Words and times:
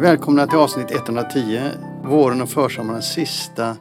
Välkomna 0.00 0.46
till 0.46 0.58
avsnitt 0.58 0.90
110, 0.90 1.60
våren 2.04 2.42
och 2.42 2.50
försommarens 2.50 3.12
sista 3.12 3.76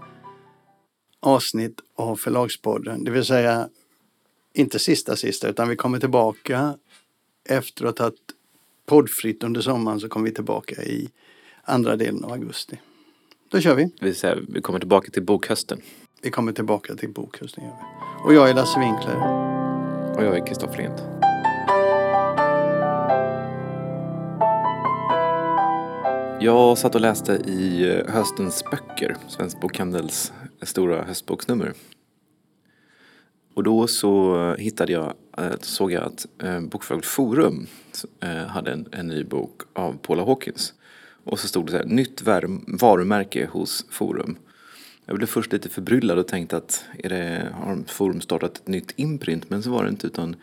avsnitt 1.19 1.81
av 1.95 2.15
Förlagspodden. 2.15 3.03
Det 3.03 3.11
vill 3.11 3.25
säga 3.25 3.69
inte 4.53 4.79
sista 4.79 5.15
sista 5.15 5.47
utan 5.47 5.69
vi 5.69 5.75
kommer 5.75 5.99
tillbaka 5.99 6.77
efter 7.49 7.85
att 7.85 7.99
ha 7.99 8.05
tagit 8.05 8.19
poddfritt 8.85 9.43
under 9.43 9.61
sommaren 9.61 9.99
så 9.99 10.09
kommer 10.09 10.29
vi 10.29 10.35
tillbaka 10.35 10.83
i 10.83 11.09
andra 11.63 11.95
delen 11.95 12.23
av 12.23 12.31
augusti. 12.31 12.79
Då 13.49 13.59
kör 13.59 13.75
vi. 13.75 13.89
Vi, 14.01 14.13
säger, 14.13 14.43
vi 14.49 14.61
kommer 14.61 14.79
tillbaka 14.79 15.11
till 15.11 15.23
bokhösten. 15.23 15.81
Vi 16.21 16.31
kommer 16.31 16.51
tillbaka 16.51 16.95
till 16.95 17.09
bokhösten. 17.09 17.63
Gör 17.63 17.71
vi. 17.71 18.23
Och 18.25 18.33
jag 18.33 18.49
är 18.49 18.53
Lasse 18.53 18.79
Winkler. 18.79 19.17
Och 20.17 20.23
jag 20.23 20.37
är 20.37 20.47
Kristoffer 20.47 20.77
Lind. 20.77 21.26
Jag 26.39 26.77
satt 26.77 26.95
och 26.95 27.01
läste 27.01 27.33
i 27.33 27.89
eh, 27.89 28.13
höstens 28.13 28.63
böcker, 28.71 29.17
Svensk 29.27 29.61
Bokhandels 29.61 30.33
stora 30.61 31.03
höstboksnummer. 31.03 31.73
Och 33.53 33.63
då 33.63 33.87
så 33.87 34.55
hittade 34.55 34.91
jag, 34.91 35.13
eh, 35.37 35.51
såg 35.61 35.91
jag 35.91 36.03
att 36.03 36.25
eh, 36.43 36.61
Bokförlaget 36.61 37.05
Forum 37.05 37.67
hade 38.47 38.71
en, 38.71 38.87
en 38.91 39.07
ny 39.07 39.23
bok 39.23 39.61
av 39.73 39.97
Paula 39.97 40.25
Hawkins. 40.25 40.73
Och 41.23 41.39
så 41.39 41.47
stod 41.47 41.65
det 41.65 41.71
så 41.71 41.77
här, 41.77 41.85
nytt 41.85 42.21
varumärke 42.67 43.49
hos 43.51 43.85
Forum. 43.89 44.37
Jag 45.05 45.17
blev 45.17 45.27
först 45.27 45.53
lite 45.53 45.69
förbryllad 45.69 46.19
och 46.19 46.27
tänkte 46.27 46.57
att 46.57 46.85
är 46.97 47.09
det, 47.09 47.53
har 47.53 47.83
Forum 47.87 48.21
startat 48.21 48.57
ett 48.57 48.67
nytt 48.67 48.93
imprint? 48.95 49.49
Men 49.49 49.63
så 49.63 49.69
var 49.69 49.83
det 49.83 49.89
inte 49.89 50.07
utan 50.07 50.35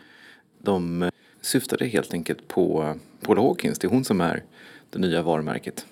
de 0.59 1.09
syftade 1.41 1.85
helt 1.85 2.13
enkelt 2.13 2.47
på 2.47 2.95
Paula 3.21 3.41
Hawkins. 3.41 3.79
Det 3.79 3.87
är 3.87 3.91
hon 3.91 4.05
som 4.05 4.21
är 4.21 4.43
det 4.89 4.99
nya 4.99 5.21
varumärket. 5.21 5.85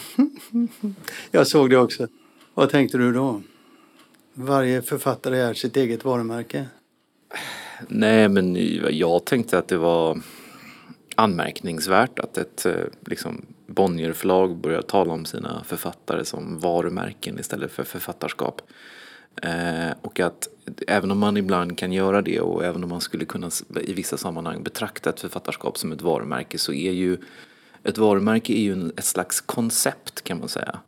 Jag 1.30 1.46
såg 1.46 1.70
det 1.70 1.76
också. 1.78 2.08
Vad 2.54 2.70
tänkte 2.70 2.98
du 2.98 3.12
då? 3.12 3.42
Varje 4.34 4.82
författare 4.82 5.38
är 5.38 5.54
sitt 5.54 5.76
eget 5.76 6.04
varumärke? 6.04 6.66
Nej, 7.88 8.28
men 8.28 8.56
jag 8.90 9.24
tänkte 9.24 9.58
att 9.58 9.68
det 9.68 9.76
var 9.76 10.20
anmärkningsvärt 11.16 12.18
att 12.18 12.38
ett 12.38 12.66
eh, 12.66 12.74
liksom, 13.06 13.46
Bonnierförlag 13.66 14.56
börjar 14.56 14.82
tala 14.82 15.12
om 15.12 15.24
sina 15.24 15.64
författare 15.64 16.24
som 16.24 16.58
varumärken 16.58 17.38
istället 17.38 17.72
för 17.72 17.84
författarskap. 17.84 18.62
Eh, 19.42 19.90
och 20.02 20.20
att 20.20 20.48
även 20.86 21.10
om 21.10 21.18
man 21.18 21.36
ibland 21.36 21.78
kan 21.78 21.92
göra 21.92 22.22
det 22.22 22.40
och 22.40 22.64
även 22.64 22.84
om 22.84 22.90
man 22.90 23.00
skulle 23.00 23.24
kunna 23.24 23.50
i 23.80 23.92
vissa 23.92 24.16
sammanhang 24.16 24.62
betrakta 24.62 25.10
ett 25.10 25.20
författarskap 25.20 25.78
som 25.78 25.92
ett 25.92 26.02
varumärke 26.02 26.58
så 26.58 26.72
är 26.72 26.92
ju 26.92 27.18
ett 27.84 27.98
varumärke 27.98 28.52
är 28.52 28.60
ju 28.60 28.90
ett 28.96 29.04
slags 29.04 29.40
koncept 29.40 30.24
kan 30.24 30.38
man 30.38 30.48
säga. 30.48 30.78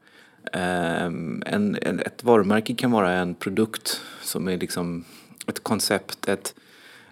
Um, 0.53 1.43
en, 1.47 1.79
en, 1.83 2.01
ett 2.01 2.25
varumärke 2.25 2.75
kan 2.75 2.91
vara 2.91 3.13
en 3.13 3.35
produkt 3.35 4.01
som 4.23 4.49
är 4.49 4.59
liksom 4.59 5.05
ett 5.47 5.63
koncept, 5.63 6.29
ett, 6.29 6.55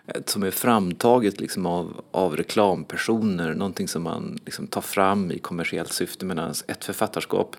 ett 0.06 0.28
som 0.28 0.42
är 0.42 0.50
framtaget 0.50 1.40
liksom 1.40 1.66
av, 1.66 2.04
av 2.10 2.36
reklampersoner, 2.36 3.54
någonting 3.54 3.88
som 3.88 4.02
man 4.02 4.38
liksom 4.44 4.66
tar 4.66 4.80
fram 4.80 5.30
i 5.30 5.38
kommersiellt 5.38 5.92
syfte 5.92 6.24
medan 6.24 6.54
ett 6.66 6.84
författarskap 6.84 7.56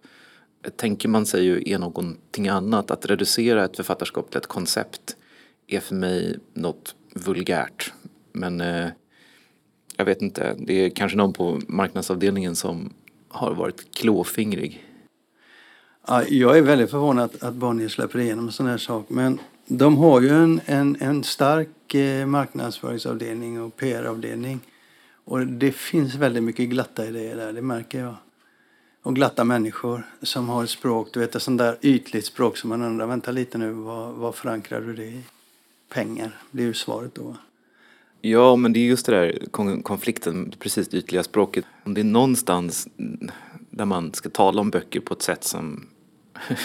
tänker 0.76 1.10
man 1.10 1.26
sig 1.26 1.44
ju 1.44 1.64
är 1.66 1.80
någonting 1.80 2.48
annat. 2.48 2.92
Att 2.92 3.06
reducera 3.06 3.66
ett 3.66 3.76
författarskap 3.76 4.30
till 4.30 4.38
ett 4.38 4.48
koncept 4.48 5.16
är 5.68 5.80
för 5.80 5.96
mig 5.96 6.40
något 6.54 6.96
vulgärt. 7.14 7.94
Men 8.32 8.62
eh, 8.62 8.88
jag 9.98 10.06
vet 10.06 10.22
inte, 10.22 10.56
det 10.60 10.86
är 10.86 10.90
kanske 10.90 11.18
någon 11.18 11.34
på 11.34 11.62
marknadsavdelningen 11.68 12.56
som 12.56 12.94
har 13.28 13.54
varit 13.54 13.96
klåfingrig. 13.96 14.86
Ja, 16.08 16.24
jag 16.24 16.58
är 16.58 16.62
väldigt 16.62 16.92
förvånad 16.92 17.26
att, 17.26 17.44
att 17.44 17.54
Bonnier 17.54 17.90
släpper 17.90 18.20
igenom 18.20 18.46
en 18.46 18.52
sån 18.52 18.68
här 18.68 18.78
sak. 18.78 19.06
Men 19.10 19.40
de 19.66 19.98
har 19.98 20.22
ju 20.22 20.30
en, 20.30 20.62
en, 20.66 20.98
en 21.00 21.24
stark 21.24 21.96
eh, 21.96 22.26
marknadsföringsavdelning 22.26 23.62
och 23.62 23.78
PR-avdelning. 23.78 24.60
Och 25.26 25.48
det 25.48 25.72
finns 25.72 26.16
väldigt 26.16 26.44
mycket 26.44 26.70
glatta 26.70 27.08
idéer 27.08 27.36
där, 27.36 27.54
det 27.54 27.62
märker 27.62 28.00
jag. 28.00 28.16
Och 29.04 29.16
glatta 29.16 29.44
människor 29.44 30.04
som 30.22 30.50
har 30.50 30.64
ett 30.64 30.70
språk, 30.70 31.10
du 31.14 31.20
vet 31.20 31.36
ett 31.36 31.42
sånt 31.42 31.58
där 31.58 31.78
ytligt 31.82 32.26
språk 32.26 32.58
som 32.58 32.70
man 32.70 32.82
undrar, 32.82 33.08
vänta 33.08 33.32
lite 33.32 33.58
nu, 33.58 33.72
vad, 33.72 34.14
vad 34.14 34.36
förankrar 34.36 34.82
du 34.82 34.94
det 34.94 35.06
i? 35.06 35.22
Pengar 35.90 36.38
blir 36.52 36.66
ju 36.66 36.74
svaret 36.74 37.16
då. 37.16 37.36
Ja, 38.26 38.56
men 38.56 38.74
det 38.74 38.80
är 38.80 38.84
just 38.84 39.06
det 39.06 39.12
där 39.12 39.40
konflikten, 39.84 40.54
precis 40.60 40.88
det 40.88 40.98
ytliga 40.98 41.24
språket. 41.24 41.66
Om 41.84 41.94
det 41.94 42.02
är 42.02 42.06
någonstans 42.06 42.88
där 43.70 43.86
man 43.86 44.14
ska 44.14 44.30
tala 44.30 44.62
om 44.62 44.70
böcker 44.70 45.00
på 45.00 45.14
ett 45.14 45.22
sätt 45.22 45.44
som 45.44 45.88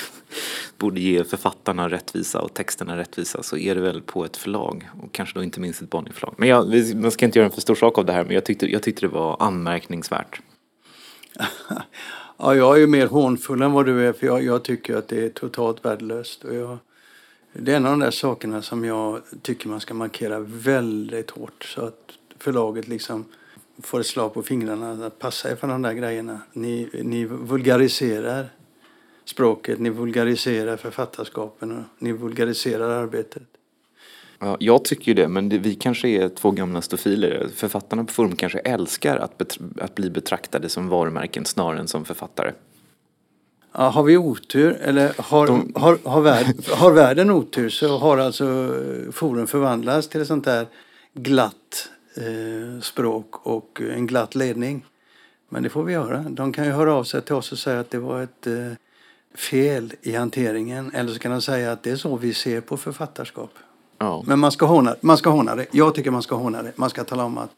borde 0.78 1.00
ge 1.00 1.24
författarna 1.24 1.88
rättvisa 1.88 2.40
och 2.40 2.54
texterna 2.54 2.96
rättvisa 2.96 3.42
så 3.42 3.56
är 3.56 3.74
det 3.74 3.80
väl 3.80 4.02
på 4.02 4.24
ett 4.24 4.36
förlag 4.36 4.88
och 5.02 5.12
kanske 5.12 5.38
då 5.38 5.44
inte 5.44 5.60
minst 5.60 5.82
ett 5.82 5.90
Bonnierförlag. 5.90 6.34
Men 6.38 6.48
jag, 6.48 6.96
man 6.96 7.10
ska 7.10 7.24
inte 7.24 7.38
göra 7.38 7.46
en 7.46 7.52
för 7.52 7.60
stor 7.60 7.74
sak 7.74 7.98
av 7.98 8.04
det 8.04 8.12
här 8.12 8.24
men 8.24 8.34
jag 8.34 8.44
tyckte, 8.44 8.72
jag 8.72 8.82
tyckte 8.82 9.06
det 9.06 9.12
var 9.12 9.36
anmärkningsvärt. 9.40 10.40
ja, 12.38 12.54
jag 12.54 12.76
är 12.76 12.80
ju 12.80 12.86
mer 12.86 13.06
hånfull 13.06 13.62
än 13.62 13.72
vad 13.72 13.86
du 13.86 14.06
är 14.06 14.12
för 14.12 14.26
jag, 14.26 14.44
jag 14.44 14.64
tycker 14.64 14.96
att 14.96 15.08
det 15.08 15.24
är 15.24 15.28
totalt 15.28 15.84
värdelöst. 15.84 16.44
Och 16.44 16.54
jag, 16.54 16.78
det 17.60 17.72
är 17.72 17.76
en 17.76 17.86
av 17.86 17.90
de 17.90 18.00
där 18.00 18.10
sakerna 18.10 18.62
som 18.62 18.84
jag 18.84 19.20
tycker 19.42 19.68
man 19.68 19.80
ska 19.80 19.94
markera 19.94 20.40
väldigt 20.40 21.30
hårt 21.30 21.64
så 21.64 21.80
att 21.80 22.12
förlaget 22.38 22.88
liksom 22.88 23.24
får 23.82 24.00
ett 24.00 24.06
slag 24.06 24.34
på 24.34 24.42
fingrarna 24.42 25.06
att 25.06 25.18
passa 25.18 25.50
er 25.50 25.56
för 25.56 25.68
de 25.68 25.82
där 25.82 25.92
grejerna. 25.92 26.40
Ni, 26.52 26.88
ni 27.02 27.24
vulgariserar 27.24 28.48
språket, 29.24 29.78
ni 29.78 29.90
vulgariserar 29.90 30.76
författarskapen 30.76 31.78
och 31.78 31.84
ni 31.98 32.12
vulgariserar 32.12 32.90
arbetet. 32.90 33.42
Ja, 34.38 34.56
jag 34.60 34.84
tycker 34.84 35.06
ju 35.06 35.14
det, 35.14 35.28
men 35.28 35.48
det, 35.48 35.58
vi 35.58 35.74
kanske 35.74 36.08
är 36.08 36.28
två 36.28 36.50
gamla 36.50 36.82
stofiler. 36.82 37.48
Författarna 37.54 38.04
på 38.04 38.12
Forum 38.12 38.36
kanske 38.36 38.58
älskar 38.58 39.16
att, 39.16 39.58
att 39.80 39.94
bli 39.94 40.10
betraktade 40.10 40.68
som 40.68 40.88
varumärken 40.88 41.44
snarare 41.44 41.80
än 41.80 41.88
som 41.88 42.04
författare. 42.04 42.52
Ja, 43.72 43.88
har 43.88 44.02
vi 44.02 44.16
otur, 44.16 44.78
eller 44.80 45.12
har, 45.18 45.46
De... 45.46 45.72
har, 45.74 45.98
har, 46.04 46.20
världen, 46.20 46.54
har 46.72 46.92
världen 46.92 47.30
otur 47.30 47.68
så 47.68 47.98
har 47.98 48.18
alltså 48.18 48.44
eh, 48.44 49.12
Forum 49.12 49.46
förvandlats 49.46 50.08
till 50.08 50.20
ett 50.20 50.26
sånt 50.26 50.44
där 50.44 50.66
glatt 51.14 51.88
eh, 52.16 52.80
språk 52.80 53.46
och 53.46 53.80
en 53.80 54.06
glatt 54.06 54.34
ledning. 54.34 54.84
Men 55.48 55.62
det 55.62 55.68
får 55.68 55.82
vi 55.84 55.92
göra. 55.92 56.18
De 56.28 56.52
kan 56.52 56.64
ju 56.64 56.70
höra 56.70 56.94
av 56.94 57.04
sig 57.04 57.22
till 57.22 57.34
oss 57.34 57.52
och 57.52 57.58
säga 57.58 57.80
att 57.80 57.90
det 57.90 57.98
var 57.98 58.22
ett 58.22 58.46
eh, 58.46 58.72
fel 59.34 59.92
i 60.02 60.14
hanteringen. 60.14 60.90
Eller 60.94 61.12
så 61.12 61.18
kan 61.18 61.30
de 61.30 61.42
säga 61.42 61.72
att 61.72 61.82
det 61.82 61.90
är 61.90 61.96
så 61.96 62.16
vi 62.16 62.34
ser 62.34 62.60
på 62.60 62.76
författarskap. 62.76 63.50
Ja. 63.98 64.24
Men 64.26 64.38
man 64.38 64.52
ska, 64.52 64.66
håna, 64.66 64.96
man 65.00 65.16
ska 65.16 65.30
håna 65.30 65.54
det. 65.54 65.66
Jag 65.70 65.94
tycker 65.94 66.10
man 66.10 66.22
ska 66.22 66.34
håna 66.34 66.62
det. 66.62 66.72
Man 66.76 66.90
ska 66.90 67.04
tala 67.04 67.24
om 67.24 67.38
att 67.38 67.50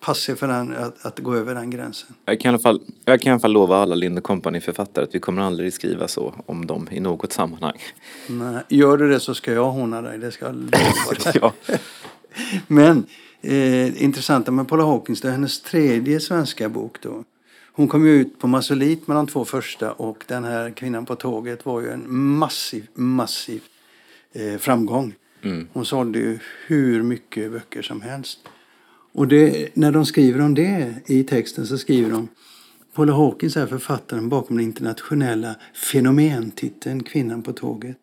passiv 0.00 0.34
för 0.34 0.48
den, 0.48 0.76
att, 0.76 1.06
att, 1.06 1.18
gå 1.18 1.34
över 1.34 1.54
den 1.54 1.70
gränsen. 1.70 2.14
Jag 2.24 2.40
kan, 2.40 2.48
i 2.48 2.50
alla 2.50 2.58
fall, 2.58 2.80
jag 3.04 3.20
kan 3.20 3.30
i 3.30 3.32
alla 3.32 3.40
fall 3.40 3.52
lova 3.52 3.76
alla 3.76 3.94
Lind 3.94 4.22
Company 4.22 4.60
författare 4.60 5.04
att 5.04 5.14
vi 5.14 5.18
kommer 5.18 5.42
aldrig 5.42 5.72
skriva 5.72 6.08
så 6.08 6.34
om 6.46 6.66
dem 6.66 6.88
i 6.90 7.00
något 7.00 7.32
sammanhang. 7.32 7.78
Nej, 8.28 8.62
gör 8.68 8.96
du 8.96 9.08
det 9.08 9.20
så 9.20 9.34
ska 9.34 9.52
jag 9.52 9.70
håna 9.70 10.02
dig, 10.02 10.18
det 10.18 10.32
ska 10.32 10.46
jag 10.46 10.54
lova 10.54 11.50
dig. 11.68 11.80
Men 12.66 13.06
eh, 13.40 14.02
intressanta 14.02 14.50
med 14.50 14.68
Paula 14.68 14.84
Hawkins, 14.84 15.20
det 15.20 15.28
är 15.28 15.32
hennes 15.32 15.62
tredje 15.62 16.20
svenska 16.20 16.68
bok 16.68 16.96
då. 17.00 17.24
Hon 17.72 17.88
kom 17.88 18.06
ut 18.06 18.38
på 18.38 18.46
Massolit 18.46 19.08
med 19.08 19.16
de 19.16 19.26
två 19.26 19.44
första 19.44 19.92
och 19.92 20.24
den 20.26 20.44
här 20.44 20.70
Kvinnan 20.70 21.06
på 21.06 21.14
tåget 21.14 21.66
var 21.66 21.80
ju 21.80 21.90
en 21.90 22.14
massiv, 22.14 22.86
massiv 22.94 23.62
eh, 24.32 24.58
framgång. 24.58 25.14
Mm. 25.42 25.68
Hon 25.72 25.86
sålde 25.86 26.18
ju 26.18 26.38
hur 26.66 27.02
mycket 27.02 27.52
böcker 27.52 27.82
som 27.82 28.00
helst. 28.00 28.38
Och 29.16 29.28
det, 29.28 29.68
när 29.74 29.92
de 29.92 30.06
skriver 30.06 30.40
om 30.40 30.54
det 30.54 30.94
i 31.06 31.24
texten 31.24 31.66
så 31.66 31.78
skriver 31.78 32.10
de 32.10 32.28
Paula 32.94 33.12
Hawkins 33.12 33.56
är 33.56 33.66
författaren 33.66 34.28
bakom 34.28 34.56
den 34.56 34.66
internationella 34.66 35.54
fenomentiteln 35.74 37.02
Kvinnan 37.02 37.42
på 37.42 37.52
tåget. 37.52 37.96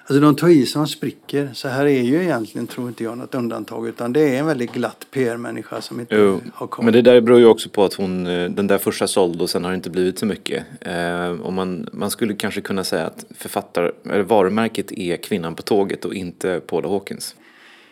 Alltså 0.00 0.20
de 0.20 0.36
tar 0.36 0.48
i 0.48 0.66
som 0.66 0.86
spricker. 0.86 1.50
Så 1.52 1.68
här 1.68 1.86
är 1.86 2.02
ju 2.02 2.22
egentligen, 2.22 2.66
tror 2.66 2.88
inte 2.88 3.04
jag, 3.04 3.18
något 3.18 3.34
undantag. 3.34 3.88
Utan 3.88 4.12
det 4.12 4.20
är 4.20 4.38
en 4.38 4.46
väldigt 4.46 4.72
glatt 4.72 5.06
PR-människa 5.10 5.80
som 5.80 6.00
inte 6.00 6.16
jo, 6.16 6.40
har 6.54 6.66
kommit. 6.66 6.84
Men 6.84 7.04
det 7.04 7.10
där 7.10 7.20
beror 7.20 7.38
ju 7.38 7.46
också 7.46 7.68
på 7.68 7.84
att 7.84 7.94
hon, 7.94 8.26
eh, 8.26 8.50
den 8.50 8.66
där 8.66 8.78
första 8.78 9.06
såld 9.06 9.42
och 9.42 9.50
sen 9.50 9.64
har 9.64 9.70
det 9.70 9.76
inte 9.76 9.90
blivit 9.90 10.18
så 10.18 10.26
mycket. 10.26 10.64
Eh, 10.80 11.30
och 11.30 11.52
man, 11.52 11.88
man 11.92 12.10
skulle 12.10 12.34
kanske 12.34 12.60
kunna 12.60 12.84
säga 12.84 13.06
att 13.06 13.24
författar, 13.34 13.92
eller 14.04 14.22
varumärket 14.22 14.92
är 14.92 15.16
kvinnan 15.16 15.54
på 15.54 15.62
tåget 15.62 16.04
och 16.04 16.14
inte 16.14 16.60
Paula 16.66 16.88
Hawkins. 16.88 17.34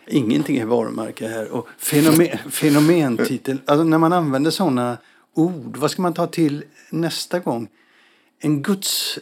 Ingenting 0.07 0.57
är 0.57 0.65
varumärke 0.65 1.27
här. 1.27 1.51
Och 1.51 1.67
fenomen, 1.77 2.37
fenomentitel, 2.51 3.57
alltså 3.65 3.83
när 3.83 3.97
man 3.97 4.13
använder 4.13 4.51
sådana 4.51 4.97
ord, 5.33 5.77
vad 5.77 5.91
ska 5.91 6.01
man 6.01 6.13
ta 6.13 6.27
till 6.27 6.63
nästa 6.89 7.39
gång? 7.39 7.67
En 8.39 8.61
Guds 8.61 9.19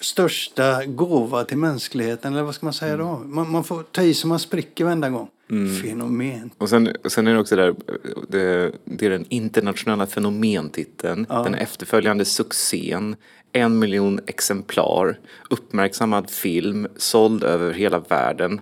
största 0.00 0.84
gåva 0.84 1.44
till 1.44 1.58
mänskligheten, 1.58 2.32
eller 2.32 2.42
vad 2.42 2.54
ska 2.54 2.66
man 2.66 2.72
säga 2.72 2.96
då? 2.96 3.18
Man, 3.18 3.50
man 3.50 3.64
får 3.64 3.82
ta 3.82 4.02
i 4.02 4.14
så 4.14 4.26
man 4.26 4.38
spricker 4.38 4.84
varenda 4.84 5.10
gång 5.10 5.28
fenomen. 5.82 6.50
Och 6.58 6.68
sen, 6.68 6.92
och 7.04 7.12
sen 7.12 7.26
är 7.26 7.34
det 7.34 7.40
också 7.40 7.56
där, 7.56 7.74
det, 8.28 8.72
det 8.84 9.06
är 9.06 9.10
den 9.10 9.26
internationella 9.28 10.06
fenomentiteln, 10.06 11.26
den 11.28 11.54
efterföljande 11.54 12.24
succén, 12.24 13.16
en 13.52 13.78
miljon 13.78 14.20
exemplar, 14.26 15.18
uppmärksammad 15.50 16.30
film, 16.30 16.88
såld 16.96 17.44
över 17.44 17.72
hela 17.72 17.98
världen. 17.98 18.60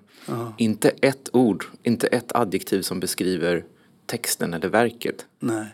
Inte 0.56 0.88
ett 0.88 1.29
ord, 1.33 1.65
inte 1.83 2.06
ett 2.06 2.33
adjektiv 2.35 2.83
som 2.83 3.00
beskriver 3.00 3.65
texten 4.06 4.55
eller 4.55 4.69
verket. 4.69 5.27
Nej. 5.38 5.67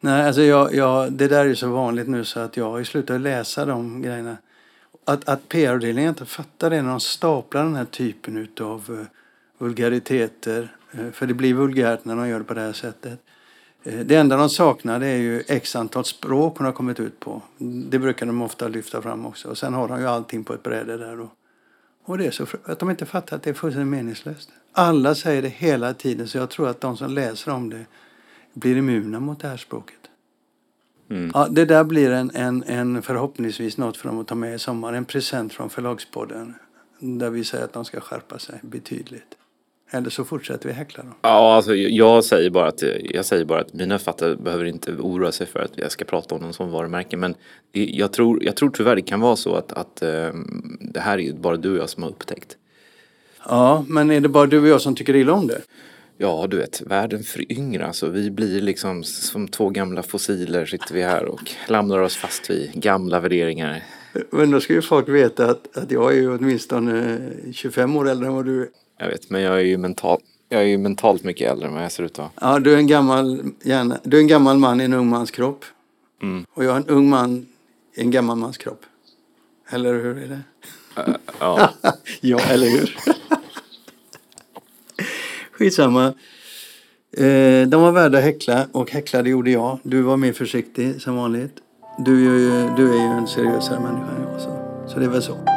Nej, 0.00 0.26
alltså 0.26 0.42
jag, 0.42 0.74
jag, 0.74 1.12
det 1.12 1.28
där 1.28 1.46
är 1.46 1.54
så 1.54 1.68
vanligt 1.68 2.08
nu 2.08 2.24
så 2.24 2.40
att 2.40 2.56
jag 2.56 2.70
har 2.70 2.78
ju 2.78 2.84
slutat 2.84 3.20
läsa 3.20 3.64
de 3.64 4.02
grejerna. 4.02 4.36
Att, 5.04 5.28
att 5.28 5.48
PR-avdelningen 5.48 6.08
inte 6.08 6.24
fattar 6.24 6.70
det 6.70 6.82
när 6.82 6.90
de 6.90 7.00
staplar 7.00 7.64
den 7.64 7.76
här 7.76 7.84
typen 7.84 8.36
utav 8.36 8.90
uh, 8.90 9.06
vulgariteter. 9.58 10.76
Uh, 10.98 11.10
för 11.10 11.26
det 11.26 11.34
blir 11.34 11.54
vulgärt 11.54 12.04
när 12.04 12.16
de 12.16 12.28
gör 12.28 12.38
det 12.38 12.44
på 12.44 12.54
det 12.54 12.60
här 12.60 12.72
sättet. 12.72 13.20
Uh, 13.86 14.00
det 14.00 14.16
enda 14.16 14.36
de 14.36 14.50
saknar 14.50 15.00
är 15.00 15.16
ju 15.16 15.42
x 15.46 15.76
antal 15.76 16.04
språk 16.04 16.58
hon 16.58 16.64
har 16.64 16.72
kommit 16.72 17.00
ut 17.00 17.20
på. 17.20 17.42
Det 17.90 17.98
brukar 17.98 18.26
de 18.26 18.42
ofta 18.42 18.68
lyfta 18.68 19.02
fram 19.02 19.26
också. 19.26 19.48
Och 19.48 19.58
sen 19.58 19.74
har 19.74 19.88
de 19.88 20.00
ju 20.00 20.06
allting 20.06 20.44
på 20.44 20.54
ett 20.54 20.62
bräde 20.62 20.96
där 20.96 21.16
då. 21.16 21.30
Och 22.04 22.18
det 22.18 22.26
är 22.26 22.30
så 22.30 22.46
att 22.64 22.78
de 22.78 22.90
inte 22.90 23.06
fattar 23.06 23.36
att 23.36 23.42
det 23.42 23.50
är 23.50 23.54
fullständigt 23.54 23.90
meningslöst. 23.90 24.50
Alla 24.72 25.14
säger 25.14 25.42
det 25.42 25.48
hela 25.48 25.94
tiden 25.94 26.28
så 26.28 26.38
jag 26.38 26.50
tror 26.50 26.68
att 26.68 26.80
de 26.80 26.96
som 26.96 27.10
läser 27.10 27.52
om 27.52 27.70
det 27.70 27.86
blir 28.52 28.76
immuna 28.76 29.20
mot 29.20 29.40
det 29.40 29.48
här 29.48 29.56
språket. 29.56 29.98
Mm. 31.10 31.30
Ja, 31.34 31.48
det 31.50 31.64
där 31.64 31.84
blir 31.84 32.10
en, 32.10 32.30
en, 32.34 32.62
en 32.62 33.02
förhoppningsvis 33.02 33.78
något 33.78 33.96
för 33.96 34.08
dem 34.08 34.18
att 34.18 34.26
ta 34.26 34.34
med 34.34 34.54
i 34.54 34.58
sommar. 34.58 34.92
En 34.92 35.04
present 35.04 35.52
från 35.52 35.70
Förlagspodden. 35.70 36.54
Där 36.98 37.30
vi 37.30 37.44
säger 37.44 37.64
att 37.64 37.72
de 37.72 37.84
ska 37.84 38.00
skärpa 38.00 38.38
sig 38.38 38.60
betydligt. 38.62 39.34
Eller 39.90 40.10
så 40.10 40.24
fortsätter 40.24 40.68
vi 40.68 40.74
häckla 40.74 41.02
dem. 41.02 41.14
Ja, 41.22 41.54
alltså 41.54 41.74
jag 41.74 42.24
säger 42.24 42.50
bara 42.50 42.68
att, 42.68 42.82
jag 43.04 43.24
säger 43.24 43.44
bara 43.44 43.60
att 43.60 43.72
mina 43.72 43.98
författare 43.98 44.36
behöver 44.36 44.64
inte 44.64 44.92
oroa 44.92 45.32
sig 45.32 45.46
för 45.46 45.60
att 45.60 45.72
jag 45.74 45.92
ska 45.92 46.04
prata 46.04 46.34
om 46.34 46.42
dem 46.42 46.52
som 46.52 46.70
varumärke. 46.70 47.16
Men 47.16 47.34
jag 47.72 48.12
tror, 48.12 48.44
jag 48.44 48.56
tror 48.56 48.70
tyvärr 48.70 48.96
det 48.96 49.02
kan 49.02 49.20
vara 49.20 49.36
så 49.36 49.54
att, 49.54 49.72
att 49.72 50.02
um, 50.02 50.78
det 50.80 51.00
här 51.00 51.20
är 51.20 51.32
bara 51.32 51.56
du 51.56 51.70
och 51.70 51.78
jag 51.78 51.90
som 51.90 52.02
har 52.02 52.10
upptäckt. 52.10 52.56
Ja, 53.48 53.84
men 53.88 54.10
är 54.10 54.20
det 54.20 54.28
bara 54.28 54.46
du 54.46 54.60
och 54.60 54.68
jag 54.68 54.80
som 54.80 54.94
tycker 54.94 55.16
illa 55.16 55.32
om 55.32 55.46
det? 55.46 55.60
Ja, 56.18 56.46
du 56.50 56.56
vet, 56.56 56.80
världen 56.80 57.22
föryngras 57.22 57.86
alltså, 57.86 58.08
vi 58.08 58.30
blir 58.30 58.60
liksom 58.60 59.04
som 59.04 59.48
två 59.48 59.68
gamla 59.68 60.02
fossiler 60.02 60.66
sitter 60.66 60.94
vi 60.94 61.02
här 61.02 61.24
och 61.24 61.46
klamrar 61.66 62.00
oss 62.00 62.16
fast 62.16 62.50
vid 62.50 62.72
gamla 62.72 63.20
värderingar. 63.20 63.82
Men 64.30 64.50
då 64.50 64.60
ska 64.60 64.72
ju 64.72 64.82
folk 64.82 65.08
veta 65.08 65.50
att, 65.50 65.76
att 65.76 65.90
jag 65.90 66.12
är 66.12 66.16
ju 66.16 66.34
åtminstone 66.34 67.18
25 67.52 67.96
år 67.96 68.08
äldre 68.08 68.26
än 68.26 68.34
vad 68.34 68.44
du 68.44 68.62
är. 68.62 68.68
Jag 68.98 69.08
vet, 69.08 69.30
men 69.30 69.42
jag 69.42 69.54
är 69.56 69.64
ju 69.64 69.78
mentalt, 69.78 70.24
jag 70.48 70.60
är 70.60 70.66
ju 70.66 70.78
mentalt 70.78 71.24
mycket 71.24 71.50
äldre 71.50 71.68
än 71.68 71.74
vad 71.74 71.84
jag 71.84 71.92
ser 71.92 72.04
ut 72.04 72.18
att. 72.18 72.30
Ja, 72.40 72.58
du 72.58 72.72
är 72.74 72.76
en 72.76 72.86
gammal, 72.86 73.42
gärna, 73.62 73.98
du 74.02 74.16
är 74.16 74.20
en 74.20 74.26
gammal 74.26 74.58
man 74.58 74.80
i 74.80 74.84
en 74.84 74.92
ung 74.92 75.08
mans 75.08 75.30
kropp. 75.30 75.64
Mm. 76.22 76.46
Och 76.54 76.64
jag 76.64 76.72
är 76.72 76.76
en 76.76 76.86
ung 76.88 77.08
man 77.08 77.46
i 77.94 78.00
en 78.00 78.10
gammal 78.10 78.36
mans 78.36 78.58
kropp. 78.58 78.82
Eller 79.70 79.94
hur 79.94 80.18
är 80.18 80.28
det? 80.28 80.40
Ja, 81.38 81.70
ja, 82.20 82.40
eller 82.40 82.66
hur? 82.66 82.96
Skitsamma. 85.52 86.14
Eh, 87.16 87.68
de 87.68 87.82
var 87.82 87.92
värda 87.92 88.18
att 88.18 88.24
häckla 88.24 88.66
och 88.72 88.90
häckla 88.90 89.22
det 89.22 89.30
gjorde 89.30 89.50
jag. 89.50 89.78
Du 89.82 90.02
var 90.02 90.16
mer 90.16 90.32
försiktig 90.32 91.02
som 91.02 91.16
vanligt. 91.16 91.56
Du 91.98 92.26
är 92.26 92.38
ju, 92.38 92.76
du 92.76 92.90
är 92.90 93.02
ju 93.02 93.18
en 93.18 93.26
seriösare 93.26 93.80
människa 93.80 94.10
än 94.10 94.22
jag. 94.22 94.40
Så, 94.40 94.84
så 94.88 94.98
det 94.98 95.04
är 95.04 95.10
väl 95.10 95.22
så. 95.22 95.55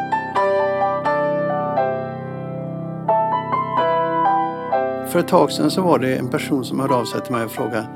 För 5.11 5.19
ett 5.19 5.27
tag 5.27 5.51
sedan 5.51 5.71
så 5.71 5.81
var 5.81 5.99
det 5.99 6.15
en 6.15 6.29
person 6.29 6.65
som 6.65 6.79
hörde 6.79 6.95
av 6.95 7.05
sig 7.05 7.21
till 7.21 7.31
mig 7.31 7.45
och 7.45 7.51
frågade 7.51 7.87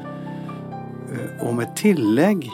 eh, 1.11 1.47
om 1.47 1.59
ett 1.59 1.75
tillägg 1.75 2.51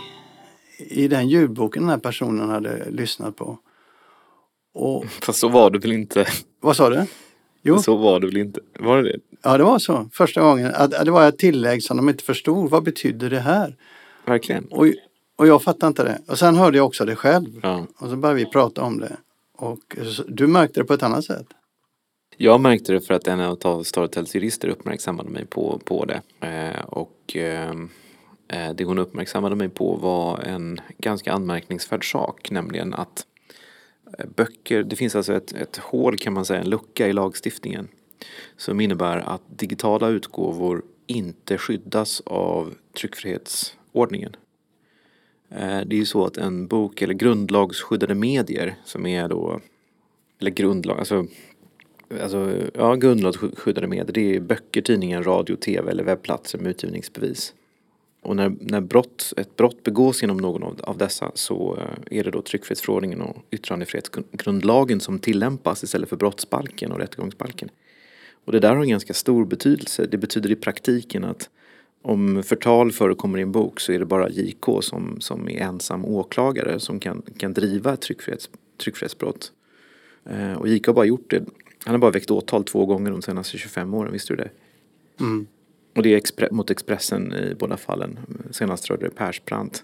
i 0.78 1.08
den 1.08 1.30
ljudboken 1.30 1.84
den 1.84 1.90
här 1.90 1.98
personen 1.98 2.50
hade 2.50 2.90
lyssnat 2.90 3.36
på. 3.36 3.58
Och 4.74 5.06
fast 5.22 5.40
så 5.40 5.48
var 5.48 5.70
det 5.70 5.80
väl 5.80 5.92
inte? 5.92 6.26
vad 6.62 6.76
sa 6.76 6.90
du? 6.90 7.06
Jo. 7.62 7.80
Så 7.80 7.98
var 7.98 8.20
det 8.20 8.28
väl 8.28 8.38
inte? 8.38 8.60
Var 8.80 8.98
det 8.98 9.04
det? 9.04 9.20
Ja, 9.42 9.58
det 9.58 9.64
var 9.64 9.80
så. 9.80 10.10
Första 10.14 10.42
gången. 10.42 10.72
Att, 10.76 11.06
det 11.06 11.12
var 11.12 11.28
ett 11.28 11.38
tillägg 11.38 11.84
som 11.84 11.98
de 11.98 12.10
inte 12.10 12.24
förstod. 12.24 12.70
Vad 12.70 12.84
betyder 12.84 13.30
det 13.30 13.40
här? 13.40 13.76
Verkligen? 14.26 14.66
Och, 14.66 14.88
och 15.36 15.48
jag 15.48 15.64
fattade 15.64 15.88
inte 15.88 16.04
det. 16.04 16.22
Och 16.28 16.40
sen 16.40 16.56
hörde 16.56 16.78
jag 16.78 16.86
också 16.86 17.06
det 17.06 17.16
själv. 17.16 17.60
Ja. 17.64 17.86
Och 17.98 18.10
så 18.10 18.16
började 18.16 18.40
vi 18.40 18.46
prata 18.46 18.82
om 18.82 19.00
det. 19.00 19.18
Och 19.58 19.98
så, 20.06 20.24
du 20.28 20.48
märkte 20.48 20.80
det 20.80 20.84
på 20.84 20.94
ett 20.94 21.04
annat 21.04 21.26
sätt. 21.26 21.48
Jag 22.42 22.62
märkte 22.62 22.94
det 22.94 23.02
för 23.02 23.14
att 23.14 23.28
en 23.28 23.40
av 23.40 23.84
Storytels 23.84 24.36
jurister 24.36 24.68
uppmärksammade 24.68 25.30
mig 25.30 25.46
på, 25.46 25.82
på 25.84 26.06
det. 26.06 26.22
Eh, 26.48 26.82
och 26.86 27.36
eh, 27.36 27.72
eh, 28.48 28.74
det 28.76 28.84
hon 28.84 28.98
uppmärksammade 28.98 29.56
mig 29.56 29.70
på 29.70 29.96
var 29.96 30.40
en 30.40 30.80
ganska 30.98 31.34
anmärkningsvärd 31.34 32.12
sak. 32.12 32.52
Nämligen 32.52 32.94
att 32.94 33.26
eh, 34.18 34.26
böcker, 34.36 34.84
det 34.84 34.96
finns 34.96 35.16
alltså 35.16 35.34
ett, 35.34 35.52
ett 35.52 35.78
hål 35.78 36.18
kan 36.18 36.34
man 36.34 36.46
säga, 36.46 36.60
en 36.60 36.70
lucka 36.70 37.08
i 37.08 37.14
lagstiftningen. 37.14 37.88
Som 38.58 38.80
innebär 38.80 39.18
att 39.18 39.42
digitala 39.48 40.08
utgåvor 40.08 40.84
inte 41.08 41.58
skyddas 41.58 42.22
av 42.26 42.74
tryckfrihetsordningen. 42.98 44.36
Eh, 45.50 45.80
det 45.86 45.96
är 45.96 46.00
ju 46.00 46.06
så 46.06 46.26
att 46.26 46.38
en 46.38 46.68
bok 46.68 47.02
eller 47.02 47.14
grundlagsskyddade 47.14 48.16
medier 48.16 48.76
som 48.86 49.06
är 49.06 49.28
då 49.28 49.60
eller 50.40 50.52
grundlag, 50.52 51.00
alltså, 51.00 51.26
alltså 52.22 52.54
ja, 52.74 52.96
grundlagsskyddade 52.96 53.88
medier 53.88 54.14
det 54.14 54.36
är 54.36 54.40
böcker, 54.40 54.82
tidningar, 54.82 55.24
radio, 55.24 55.56
tv 55.56 55.92
eller 55.92 56.04
webbplatser 56.04 56.60
med 56.60 56.70
utgivningsbevis. 56.70 57.54
Och 58.22 58.36
när, 58.36 58.56
när 58.60 58.82
brott, 58.82 59.34
ett 59.38 59.56
brott 59.56 59.84
begås 59.84 60.22
genom 60.22 60.38
någon 60.38 60.64
av, 60.64 60.80
av 60.84 60.98
dessa 60.98 61.32
så 61.34 61.78
eh, 61.78 62.18
är 62.20 62.24
det 62.24 62.32
då 62.32 62.42
tryckfrihetsförordningen 62.42 63.22
och 63.22 63.38
yttrandefrihetsgrundlagen 63.52 65.00
som 65.00 65.20
tillämpas 65.20 65.84
istället 65.84 66.10
för 66.10 66.18
brottsbalken 66.18 66.92
och 66.92 67.00
rättegångsbalken. 67.00 67.70
Och 68.46 68.52
det 68.52 68.60
där 68.60 68.76
har 68.76 68.84
en 68.84 68.90
ganska 68.90 69.14
stor 69.14 69.46
betydelse. 69.46 70.06
Det 70.06 70.18
betyder 70.18 70.52
i 70.52 70.56
praktiken 70.56 71.24
att 71.24 71.50
om 72.02 72.44
förtal 72.44 72.92
förekommer 72.92 73.40
i 73.40 73.42
en 73.42 73.52
bok 73.52 73.80
så 73.80 73.92
är 73.92 74.00
det 74.00 74.06
bara 74.06 74.30
JK 74.30 74.66
som, 74.82 75.22
som 75.22 75.50
är 75.50 75.62
ensam 75.62 76.06
åklagare 76.06 76.80
som 76.80 77.00
kan, 77.00 77.22
kan 77.38 77.54
driva 77.54 77.94
ett 77.94 78.02
tryckfrihets, 78.02 78.50
tryckfrihetsbrott. 78.78 79.52
Eh, 80.26 80.54
och 80.54 80.68
JK 80.68 80.88
har 80.88 80.94
bara 80.94 81.06
gjort 81.06 81.30
det. 81.30 81.44
Han 81.86 81.94
har 81.94 82.00
bara 82.00 82.12
väckt 82.12 82.32
åtal 82.32 82.64
två 82.64 82.86
gånger 82.86 83.12
de 83.12 83.22
senaste 83.22 83.58
25 83.58 83.94
åren, 83.94 84.12
visste 84.14 84.34
du 84.34 84.38
det? 84.38 84.50
Mm. 85.20 85.48
Och 85.96 86.04
det 86.04 86.14
är 86.14 86.20
expre- 86.20 86.52
mot 86.52 86.70
Expressen 86.72 87.34
i 87.34 87.56
båda 87.60 87.78
fallen. 87.78 88.20
Senast 88.52 88.90
rörde 88.90 89.06
det 89.06 89.16
Persbrandt. 89.16 89.84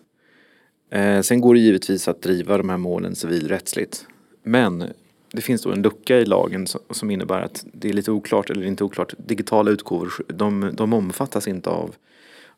Eh, 0.89 1.21
sen 1.21 1.41
går 1.41 1.53
det 1.53 1.59
givetvis 1.59 2.07
att 2.07 2.21
driva 2.21 2.57
de 2.57 2.69
här 2.69 2.77
målen 2.77 3.15
civilrättsligt. 3.15 4.07
Men 4.43 4.83
det 5.31 5.41
finns 5.41 5.61
då 5.61 5.71
en 5.71 5.81
lucka 5.81 6.17
i 6.17 6.25
lagen 6.25 6.67
som, 6.89 7.11
innebär 7.11 7.41
att 7.41 7.65
det 7.73 7.89
är 7.89 7.93
lite 7.93 8.11
oklart, 8.11 8.49
eller 8.49 8.65
inte 8.65 8.83
oklart, 8.83 9.13
digitala 9.17 9.71
utgåvor 9.71 10.13
de, 10.27 10.71
de 10.73 10.93
omfattas 10.93 11.47
inte 11.47 11.69
av, 11.69 11.95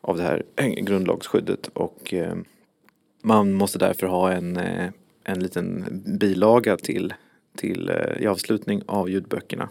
av 0.00 0.16
det 0.16 0.22
här 0.22 0.42
grundlagsskyddet. 0.80 1.70
Och 1.72 2.14
eh, 2.14 2.34
man 3.22 3.52
måste 3.52 3.78
därför 3.78 4.06
ha 4.06 4.32
en, 4.32 4.56
eh, 4.56 4.90
en 5.24 5.40
liten 5.40 5.84
bilaga 6.20 6.76
till, 6.76 7.14
till 7.58 7.88
eh, 7.88 8.22
i 8.22 8.26
avslutning 8.26 8.82
av 8.86 9.10
ljudböckerna. 9.10 9.68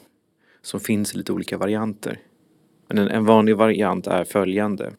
Som 0.62 0.80
finns 0.80 1.14
i 1.14 1.18
lite 1.18 1.34
olika 1.34 1.58
varianter. 1.58 2.20
Men 2.88 2.98
en, 2.98 3.08
en 3.08 3.26
vanlig 3.26 3.56
variant 3.58 4.08
är 4.08 4.24
följande. 4.24 4.92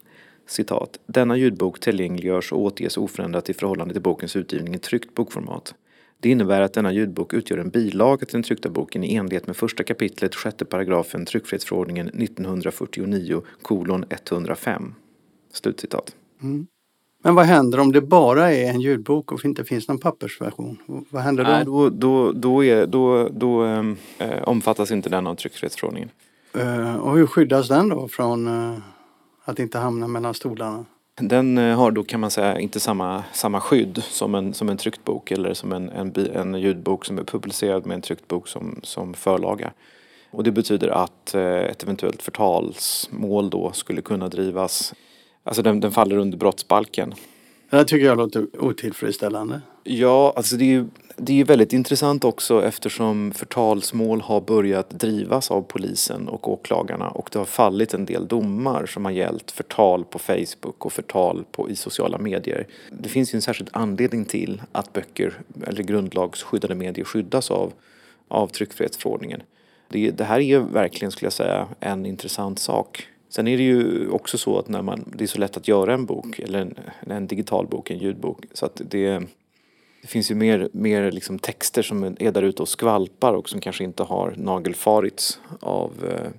Citat. 0.46 0.98
Denna 1.06 1.36
ljudbok 1.36 1.80
tillgängliggörs 1.80 2.52
och 2.52 2.60
återges 2.60 2.96
oförändrat 2.96 3.50
i 3.50 3.54
förhållande 3.54 3.94
till 3.94 4.02
bokens 4.02 4.36
utgivning 4.36 4.74
i 4.74 4.78
tryckt 4.78 5.14
bokformat. 5.14 5.74
Det 6.20 6.30
innebär 6.30 6.60
att 6.60 6.72
denna 6.72 6.92
ljudbok 6.92 7.34
utgör 7.34 7.58
en 7.58 7.70
bilaga 7.70 8.26
till 8.26 8.32
den 8.32 8.42
tryckta 8.42 8.68
boken 8.68 9.04
i 9.04 9.14
enlighet 9.14 9.46
med 9.46 9.56
första 9.56 9.84
kapitlet, 9.84 10.34
sjätte 10.34 10.64
paragrafen 10.64 11.24
tryckfrihetsförordningen 11.24 12.08
1949 12.08 13.42
kolon 13.62 14.04
105. 14.10 14.94
Slutcitat. 15.52 16.16
Mm. 16.42 16.66
Men 17.22 17.34
vad 17.34 17.46
händer 17.46 17.80
om 17.80 17.92
det 17.92 18.00
bara 18.00 18.52
är 18.52 18.70
en 18.70 18.80
ljudbok 18.80 19.32
och 19.32 19.44
inte 19.44 19.64
finns 19.64 19.88
någon 19.88 19.98
pappersversion? 19.98 20.78
Vad 21.10 21.22
händer 21.22 21.44
då? 21.44 21.50
Nej, 21.50 21.64
då, 21.64 21.88
då, 21.88 22.32
då, 22.32 22.64
är, 22.64 22.86
då, 22.86 23.28
då 23.28 23.64
eh, 24.18 24.42
omfattas 24.44 24.90
inte 24.90 25.08
den 25.08 25.26
av 25.26 25.34
tryckfrihetsförordningen. 25.34 26.10
Eh, 26.54 26.96
och 26.96 27.16
hur 27.16 27.26
skyddas 27.26 27.68
den 27.68 27.88
då 27.88 28.08
från 28.08 28.46
eh, 28.46 28.78
att 29.44 29.58
inte 29.58 29.78
hamna 29.78 30.08
mellan 30.08 30.34
stolarna? 30.34 30.84
Den 31.20 31.58
eh, 31.58 31.76
har 31.76 31.90
då 31.90 32.04
kan 32.04 32.20
man 32.20 32.30
säga 32.30 32.58
inte 32.58 32.80
samma, 32.80 33.24
samma 33.32 33.60
skydd 33.60 34.02
som 34.02 34.34
en, 34.34 34.54
som 34.54 34.68
en 34.68 34.76
tryckt 34.76 35.04
bok 35.04 35.30
eller 35.30 35.54
som 35.54 35.72
en, 35.72 35.88
en, 35.88 36.12
en 36.34 36.54
ljudbok 36.54 37.04
som 37.04 37.18
är 37.18 37.24
publicerad 37.24 37.86
med 37.86 37.94
en 37.94 38.02
tryckt 38.02 38.28
bok 38.28 38.48
som, 38.48 38.80
som 38.82 39.14
förlaga. 39.14 39.72
Och 40.30 40.44
det 40.44 40.50
betyder 40.50 40.88
att 40.88 41.34
ett 41.34 41.82
eventuellt 41.82 42.22
förtalsmål 42.22 43.50
då 43.50 43.72
skulle 43.72 44.02
kunna 44.02 44.28
drivas, 44.28 44.94
alltså 45.48 45.62
den, 45.62 45.80
den 45.80 45.92
faller 45.92 46.16
under 46.16 46.38
brottsbalken. 46.38 47.14
Det 47.70 47.84
tycker 47.84 48.06
jag 48.06 48.18
låter 48.18 48.46
otillfredsställande. 48.58 49.60
Ja, 49.84 50.32
alltså 50.36 50.56
det 50.56 50.64
är 50.64 50.66
ju 50.66 50.86
det 51.20 51.32
är 51.32 51.36
ju 51.36 51.44
väldigt 51.44 51.72
intressant 51.72 52.24
också 52.24 52.64
eftersom 52.64 53.32
förtalsmål 53.32 54.20
har 54.20 54.40
börjat 54.40 54.90
drivas 54.90 55.50
av 55.50 55.62
polisen 55.62 56.28
och 56.28 56.48
åklagarna 56.48 57.08
och 57.08 57.28
det 57.32 57.38
har 57.38 57.46
fallit 57.46 57.94
en 57.94 58.04
del 58.04 58.26
domar 58.26 58.86
som 58.86 59.04
har 59.04 59.12
gällt 59.12 59.50
förtal 59.50 60.04
på 60.04 60.18
Facebook 60.18 60.86
och 60.86 60.92
förtal 60.92 61.44
på, 61.52 61.70
i 61.70 61.76
sociala 61.76 62.18
medier. 62.18 62.66
Det 62.90 63.08
finns 63.08 63.34
ju 63.34 63.36
en 63.36 63.42
särskild 63.42 63.70
anledning 63.72 64.24
till 64.24 64.62
att 64.72 64.92
böcker 64.92 65.34
eller 65.66 65.82
grundlagsskyddade 65.82 66.74
medier 66.74 67.04
skyddas 67.04 67.50
av, 67.50 67.72
av 68.28 68.48
tryckfrihetsförordningen. 68.48 69.42
Det, 69.88 70.10
det 70.10 70.24
här 70.24 70.36
är 70.36 70.44
ju 70.44 70.60
verkligen, 70.60 71.12
skulle 71.12 71.26
jag 71.26 71.32
säga, 71.32 71.68
en 71.80 72.06
intressant 72.06 72.58
sak. 72.58 73.08
Sen 73.28 73.48
är 73.48 73.56
det 73.56 73.62
ju 73.62 74.08
också 74.08 74.38
så 74.38 74.58
att 74.58 74.68
när 74.68 74.82
man, 74.82 75.04
det 75.16 75.24
är 75.24 75.28
så 75.28 75.38
lätt 75.38 75.56
att 75.56 75.68
göra 75.68 75.94
en 75.94 76.06
bok, 76.06 76.38
eller 76.38 76.58
en, 76.58 76.74
en 77.00 77.26
digital 77.26 77.66
bok, 77.66 77.90
en 77.90 77.98
ljudbok, 77.98 78.44
så 78.52 78.66
att 78.66 78.80
det 78.90 79.22
det 80.02 80.08
finns 80.08 80.30
ju 80.30 80.34
mer, 80.34 80.68
mer 80.72 81.10
liksom 81.10 81.38
texter 81.38 81.82
som 81.82 82.04
är 82.04 82.32
där 82.32 82.42
ute 82.42 82.62
och 82.62 82.68
skvalpar 82.68 83.32
och 83.32 83.48
som 83.48 83.60
kanske 83.60 83.84
inte 83.84 84.02
har 84.02 84.34
nagelfarits 84.36 85.40
av, 85.60 85.92
eh, 86.04 86.30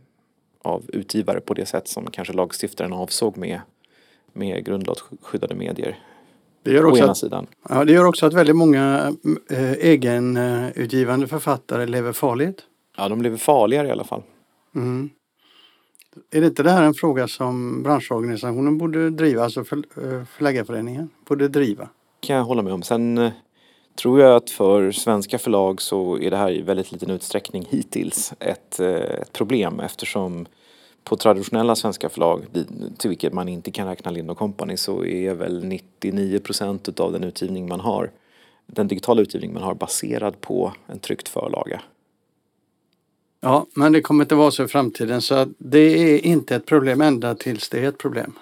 av 0.62 0.84
utgivare 0.88 1.42
på 1.42 1.54
det 1.54 1.66
sätt 1.66 1.88
som 1.88 2.12
kanske 2.12 2.34
lagstiftaren 2.34 2.94
avsåg 2.94 3.38
med, 3.38 3.62
med 4.34 4.66
grundlagsskyddade 4.66 5.56
medier. 5.56 6.00
Det 6.64 6.72
gör, 6.72 6.86
också 6.86 7.06
att, 7.06 7.46
ja, 7.70 7.86
det 7.86 7.94
gör 7.94 8.06
också 8.06 8.26
att 8.26 8.34
väldigt 8.34 8.56
många 8.56 9.14
äh, 9.50 9.72
egenutgivande 9.72 11.28
författare 11.28 11.86
lever 11.86 12.14
farligt. 12.14 12.62
Ja, 12.98 13.10
de 13.10 13.22
lever 13.22 13.38
farligare 13.38 13.88
i 13.88 13.92
alla 13.92 14.04
fall. 14.04 14.24
Mm. 14.76 15.10
Är 16.32 16.42
det 16.42 16.48
inte 16.48 16.64
det 16.64 16.72
här 16.72 16.84
en 16.84 16.94
fråga 16.94 17.28
som 17.28 17.84
branschorganisationen 17.84 18.78
borde 18.78 19.10
driva, 19.10 19.44
alltså 19.44 19.64
för, 19.64 19.78
eh, 19.78 20.24
Förläggarföreningen 20.26 21.10
borde 21.28 21.48
driva? 21.48 21.90
kan 22.20 22.36
jag 22.36 22.44
hålla 22.44 22.62
med 22.62 22.74
om. 22.74 22.84
Sen 22.84 23.18
eh, 23.18 23.32
tror 24.02 24.22
jag 24.22 24.36
att 24.36 24.50
för 24.50 24.92
svenska 24.92 25.40
förlag 25.40 25.82
så 25.82 26.20
är 26.20 26.32
det 26.32 26.38
här 26.38 26.52
i 26.52 26.62
väldigt 26.62 26.92
liten 26.92 27.10
utsträckning 27.10 27.66
hittills 27.70 28.34
ett, 28.40 28.80
eh, 28.80 28.90
ett 28.96 29.34
problem 29.34 29.80
eftersom 29.80 30.46
på 31.04 31.16
traditionella 31.16 31.76
svenska 31.76 32.10
förlag 32.10 32.46
till 32.98 33.10
vilket 33.10 33.34
man 33.34 33.50
inte 33.50 33.72
kan 33.72 33.88
räkna 33.88 34.12
Lind 34.12 34.38
Company 34.38 34.78
så 34.78 35.06
är 35.06 35.34
väl 35.34 35.64
99 35.66 36.40
procent 36.40 37.00
av 37.00 37.12
den 37.12 37.24
utgivning 37.24 37.70
man 37.70 37.80
har 37.80 38.12
den 38.66 38.88
digitala 38.88 39.22
utgivning 39.22 39.54
man 39.54 39.64
har 39.64 39.74
baserad 39.74 40.42
på 40.42 40.74
en 40.88 41.00
tryckt 41.00 41.30
förlaga. 41.30 41.82
Ja, 43.42 43.66
men 43.74 43.92
det 43.92 44.02
kommer 44.02 44.24
inte 44.24 44.36
vara 44.36 44.52
så 44.52 44.64
i 44.64 44.68
framtiden 44.68 45.22
så 45.22 45.48
det 45.58 45.80
är 45.80 46.26
inte 46.26 46.56
ett 46.56 46.66
problem 46.66 47.02
ända 47.02 47.36
tills 47.36 47.70
det 47.70 47.80
är 47.80 47.90
ett 47.90 47.98
problem. 47.98 48.34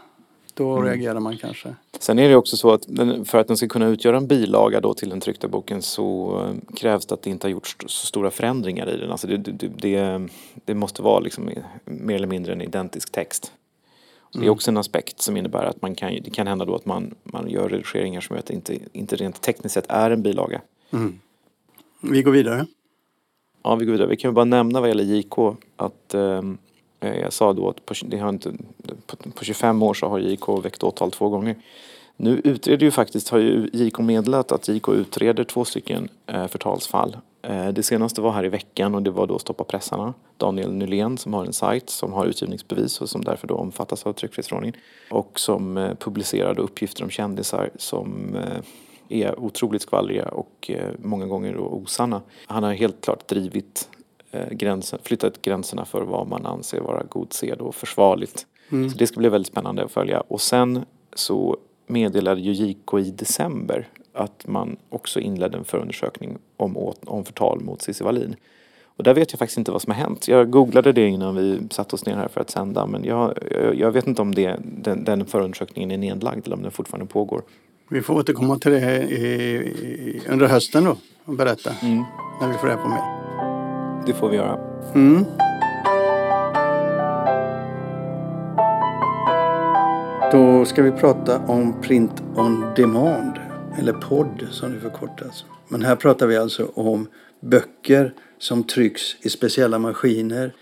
Då 0.54 0.72
mm. 0.72 0.86
reagerar 0.86 1.20
man 1.20 1.38
kanske. 1.38 1.76
Sen 2.00 2.20
är 2.20 2.30
det 2.30 2.36
också 2.36 2.58
så 2.58 2.72
att 2.72 2.86
för 3.26 3.38
att 3.38 3.48
den 3.48 3.58
ska 3.58 3.68
kunna 3.68 3.88
utgöra 3.88 4.18
en 4.18 4.28
bilaga 4.28 4.82
då 4.82 4.94
till 4.94 5.10
den 5.10 5.20
tryckta 5.20 5.48
boken 5.48 5.82
så 5.82 6.40
eh, 6.42 6.76
krävs 6.76 7.06
det 7.06 7.14
att 7.14 7.22
det 7.22 7.30
inte 7.30 7.48
har 7.48 7.52
gjorts 7.52 7.76
så 7.80 8.06
stora 8.06 8.32
förändringar 8.32 8.90
i 8.90 8.98
den. 8.98 9.12
Alltså 9.12 9.28
det, 9.28 9.38
det, 9.38 9.68
det, 9.68 10.28
det 10.66 10.74
måste 10.74 11.02
vara 11.02 11.20
liksom 11.20 11.50
mer 11.86 12.16
eller 12.16 12.28
mindre 12.28 12.54
en 12.54 12.62
identisk 12.62 13.12
text. 13.12 13.52
Det 14.34 14.40
är 14.40 14.44
mm. 14.44 14.54
också 14.54 14.72
en 14.72 14.78
aspekt 14.78 15.22
som 15.22 15.38
innebär 15.38 15.66
att 15.66 15.82
man 15.82 15.96
kan, 15.96 16.10
det 16.24 16.30
kan 16.30 16.48
hända 16.48 16.66
då 16.66 16.76
att 16.76 16.86
man, 16.86 17.16
man 17.24 17.50
gör 17.50 17.70
redigeringar 17.70 18.22
som 18.22 18.36
gör 18.36 18.40
att 18.40 18.46
det 18.46 18.54
inte, 18.54 18.78
inte 18.92 19.16
rent 19.16 19.42
tekniskt 19.42 19.74
sett 19.74 19.86
är 19.90 20.12
en 20.12 20.22
bilaga. 20.22 20.62
Mm. 20.92 21.20
Vi 22.02 22.24
går 22.24 22.32
vidare. 22.32 22.66
Ja, 23.68 23.76
vi 23.76 23.86
går 23.86 23.92
vidare. 23.92 24.08
Vi 24.08 24.18
kan 24.18 24.34
bara 24.34 24.46
nämna 24.46 24.80
vad 24.80 24.90
gäller 24.90 25.04
JK 25.04 25.38
att 25.78 26.14
ehm, 26.14 26.58
Eh, 27.00 27.20
jag 27.20 27.34
sa 27.34 27.54
då 27.54 27.70
att 27.70 27.86
på, 27.86 27.94
det 28.06 28.18
har 28.18 28.30
inte, 28.30 28.54
på 29.34 29.46
25 29.46 29.84
år 29.84 29.94
så 29.94 30.08
har 30.08 30.20
JK 30.20 30.50
väckt 30.66 30.84
åtal 30.84 31.12
två 31.12 31.30
gånger. 31.30 31.56
Nu 32.18 32.42
utreder 32.44 32.86
ju 32.86 32.92
faktiskt, 32.92 33.30
har 33.30 33.40
ju 33.40 33.70
JK 33.74 34.00
meddelat 34.00 34.52
att 34.52 34.68
JK 34.68 34.90
utreder 34.90 35.44
två 35.44 35.66
stycken 35.66 36.10
eh, 36.26 36.48
förtalsfall. 36.48 37.18
Eh, 37.42 37.68
det 37.68 37.84
senaste 37.84 38.22
var 38.22 38.32
här 38.32 38.46
i 38.46 38.50
veckan 38.50 38.96
och 38.96 39.04
det 39.04 39.12
var 39.12 39.28
då 39.28 39.40
Stoppa 39.40 39.64
pressarna. 39.64 40.14
Daniel 40.38 40.74
Nylén 40.74 41.18
som 41.18 41.34
har 41.34 41.46
en 41.46 41.54
sajt 41.54 41.90
som 41.90 42.14
har 42.14 42.26
utgivningsbevis 42.26 43.02
och 43.02 43.10
som 43.10 43.24
därför 43.24 43.48
då 43.48 43.56
omfattas 43.56 44.06
av 44.06 44.14
tryckfrihetsförordningen. 44.14 44.80
Och 45.10 45.40
som 45.40 45.78
eh, 45.78 45.94
publicerade 45.96 46.62
uppgifter 46.62 47.04
om 47.04 47.10
kändisar 47.10 47.70
som 47.78 48.36
eh, 48.36 48.64
är 49.10 49.40
otroligt 49.40 49.82
skvallriga 49.82 50.26
och 50.26 50.72
många 50.98 51.26
gånger 51.26 51.58
osanna. 51.58 52.22
Han 52.46 52.64
har 52.64 52.74
helt 52.74 53.02
klart 53.02 53.28
drivit 53.28 53.90
Eh, 54.32 54.50
gränsen, 54.50 55.00
flyttat 55.04 55.42
gränserna 55.42 55.86
för 55.86 56.02
vad 56.02 56.28
man 56.28 56.46
anser 56.46 56.82
vara 56.82 57.04
god 57.04 57.34
sed 57.34 57.62
och 57.62 57.76
försvarligt. 57.76 58.46
Mm. 58.70 58.90
Så 58.90 58.98
det 58.98 59.08
ska 59.08 59.20
bli 59.20 59.30
väldigt 59.30 59.52
spännande 59.52 59.84
att 59.84 59.92
följa. 59.92 60.20
Och 60.20 60.42
sen 60.42 60.86
så 61.14 61.58
meddelade 61.88 62.42
ju 62.42 62.52
JK 62.52 62.94
i 62.94 63.12
december 63.12 63.88
att 64.14 64.48
man 64.48 64.78
också 64.90 65.20
inledde 65.20 65.58
en 65.58 65.64
förundersökning 65.64 66.38
om, 66.58 66.94
om 67.06 67.26
förtal 67.26 67.60
mot 67.62 67.82
Cissi 67.82 68.04
Wallin. 68.04 68.36
Och 68.84 69.04
där 69.04 69.14
vet 69.14 69.32
jag 69.32 69.40
faktiskt 69.40 69.58
inte 69.58 69.72
vad 69.72 69.82
som 69.82 69.94
har 69.94 70.00
hänt. 70.00 70.28
Jag 70.28 70.50
googlade 70.50 70.92
det 70.92 71.08
innan 71.08 71.36
vi 71.36 71.60
satte 71.72 71.96
oss 71.96 72.06
ner 72.06 72.16
här 72.16 72.28
för 72.28 72.42
att 72.42 72.50
sända 72.50 72.86
men 72.86 73.04
jag, 73.04 73.38
jag 73.76 73.92
vet 73.92 74.08
inte 74.08 74.22
om 74.22 74.36
det, 74.36 74.60
den, 74.64 75.04
den 75.04 75.26
förundersökningen 75.26 75.92
är 75.92 75.98
nedlagd 75.98 76.46
eller 76.46 76.56
om 76.56 76.62
den 76.62 76.72
fortfarande 76.72 77.14
pågår. 77.14 77.42
Vi 77.90 78.02
får 78.02 78.14
återkomma 78.14 78.60
till 78.60 78.72
det 78.72 79.04
i, 79.04 79.16
i, 79.16 80.22
under 80.30 80.48
hösten 80.48 80.84
då 80.84 80.98
och 81.26 81.34
berätta 81.34 81.72
mm. 81.82 82.04
när 82.42 82.48
vi 82.48 82.54
får 82.54 82.68
reda 82.68 82.82
på 82.82 82.90
mer. 82.90 83.04
Det 84.06 84.14
får 84.14 84.30
vi 84.30 84.36
göra. 84.36 84.60
Mm. 84.96 85.26
Då 90.32 90.66
ska 90.66 90.84
vi 90.84 90.92
prata 90.92 91.40
om 91.40 91.82
print 91.82 92.24
on 92.36 92.66
demand, 92.76 93.34
eller 93.80 93.94
podd 93.94 94.48
som 94.52 94.72
det 94.72 94.80
förkortas. 94.80 95.46
Men 95.68 95.82
här 95.82 95.96
pratar 95.96 96.28
vi 96.28 96.38
alltså 96.38 96.72
om 96.74 97.08
böcker 97.42 98.14
som 98.38 98.64
trycks 98.64 99.02
i 99.22 99.30
speciella 99.30 99.80
maskiner 99.80 100.54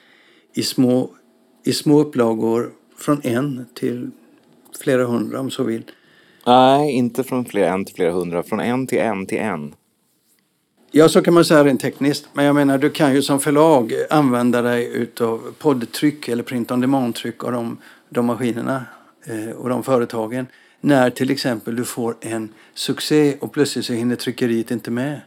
i 0.54 0.64
små, 0.64 1.10
i 1.64 1.74
små 1.74 2.00
upplagor 2.00 2.72
från 2.98 3.22
en 3.24 3.66
till 3.74 4.12
flera 4.80 5.06
hundra 5.06 5.40
om 5.40 5.52
så 5.52 5.64
vill. 5.64 5.84
Nej, 6.46 6.92
inte 6.92 7.24
från 7.24 7.46
flera 7.46 7.74
en 7.74 7.86
till 7.86 7.96
flera 7.96 8.12
hundra. 8.12 8.44
Från 8.44 8.60
en 8.60 8.88
till 8.88 9.00
en 9.00 9.26
till 9.26 9.38
en. 9.38 9.76
Ja, 10.92 11.10
så 11.10 11.22
kan 11.22 11.34
man 11.34 11.46
säga 11.46 11.64
rent 11.64 11.82
tekniskt. 11.82 12.28
Men 12.34 12.46
jag 12.46 12.56
menar, 12.56 12.78
du 12.78 12.90
kan 12.90 13.14
ju 13.16 13.22
som 13.22 13.40
förlag 13.40 13.94
använda 14.10 14.62
dig 14.62 14.86
utav 14.94 15.54
poddtryck 15.60 16.28
eller 16.28 16.44
print 16.44 16.72
on 16.72 16.82
demand-tryck 16.82 17.44
av 17.44 17.52
de, 17.52 17.78
de 18.10 18.26
maskinerna 18.26 18.86
eh, 19.26 19.50
och 19.50 19.70
de 19.70 19.84
företagen. 19.84 20.48
När 20.82 21.10
till 21.10 21.32
exempel 21.32 21.76
du 21.76 21.86
får 21.86 22.16
en 22.22 22.54
succé 22.74 23.38
och 23.40 23.52
plötsligt 23.52 23.86
så 23.86 23.94
hinner 23.94 24.16
tryckeriet 24.16 24.72
inte 24.72 24.92
med. 24.92 25.22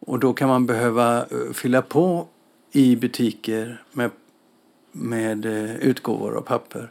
Och 0.00 0.18
då 0.18 0.32
kan 0.32 0.48
man 0.48 0.66
behöva 0.66 1.18
eh, 1.18 1.52
fylla 1.54 1.82
på 1.82 2.26
i 2.72 2.96
butiker 2.96 3.82
med, 3.92 4.10
med 4.92 5.46
eh, 5.46 5.76
utgåvor 5.76 6.34
och 6.34 6.46
papper. 6.46 6.90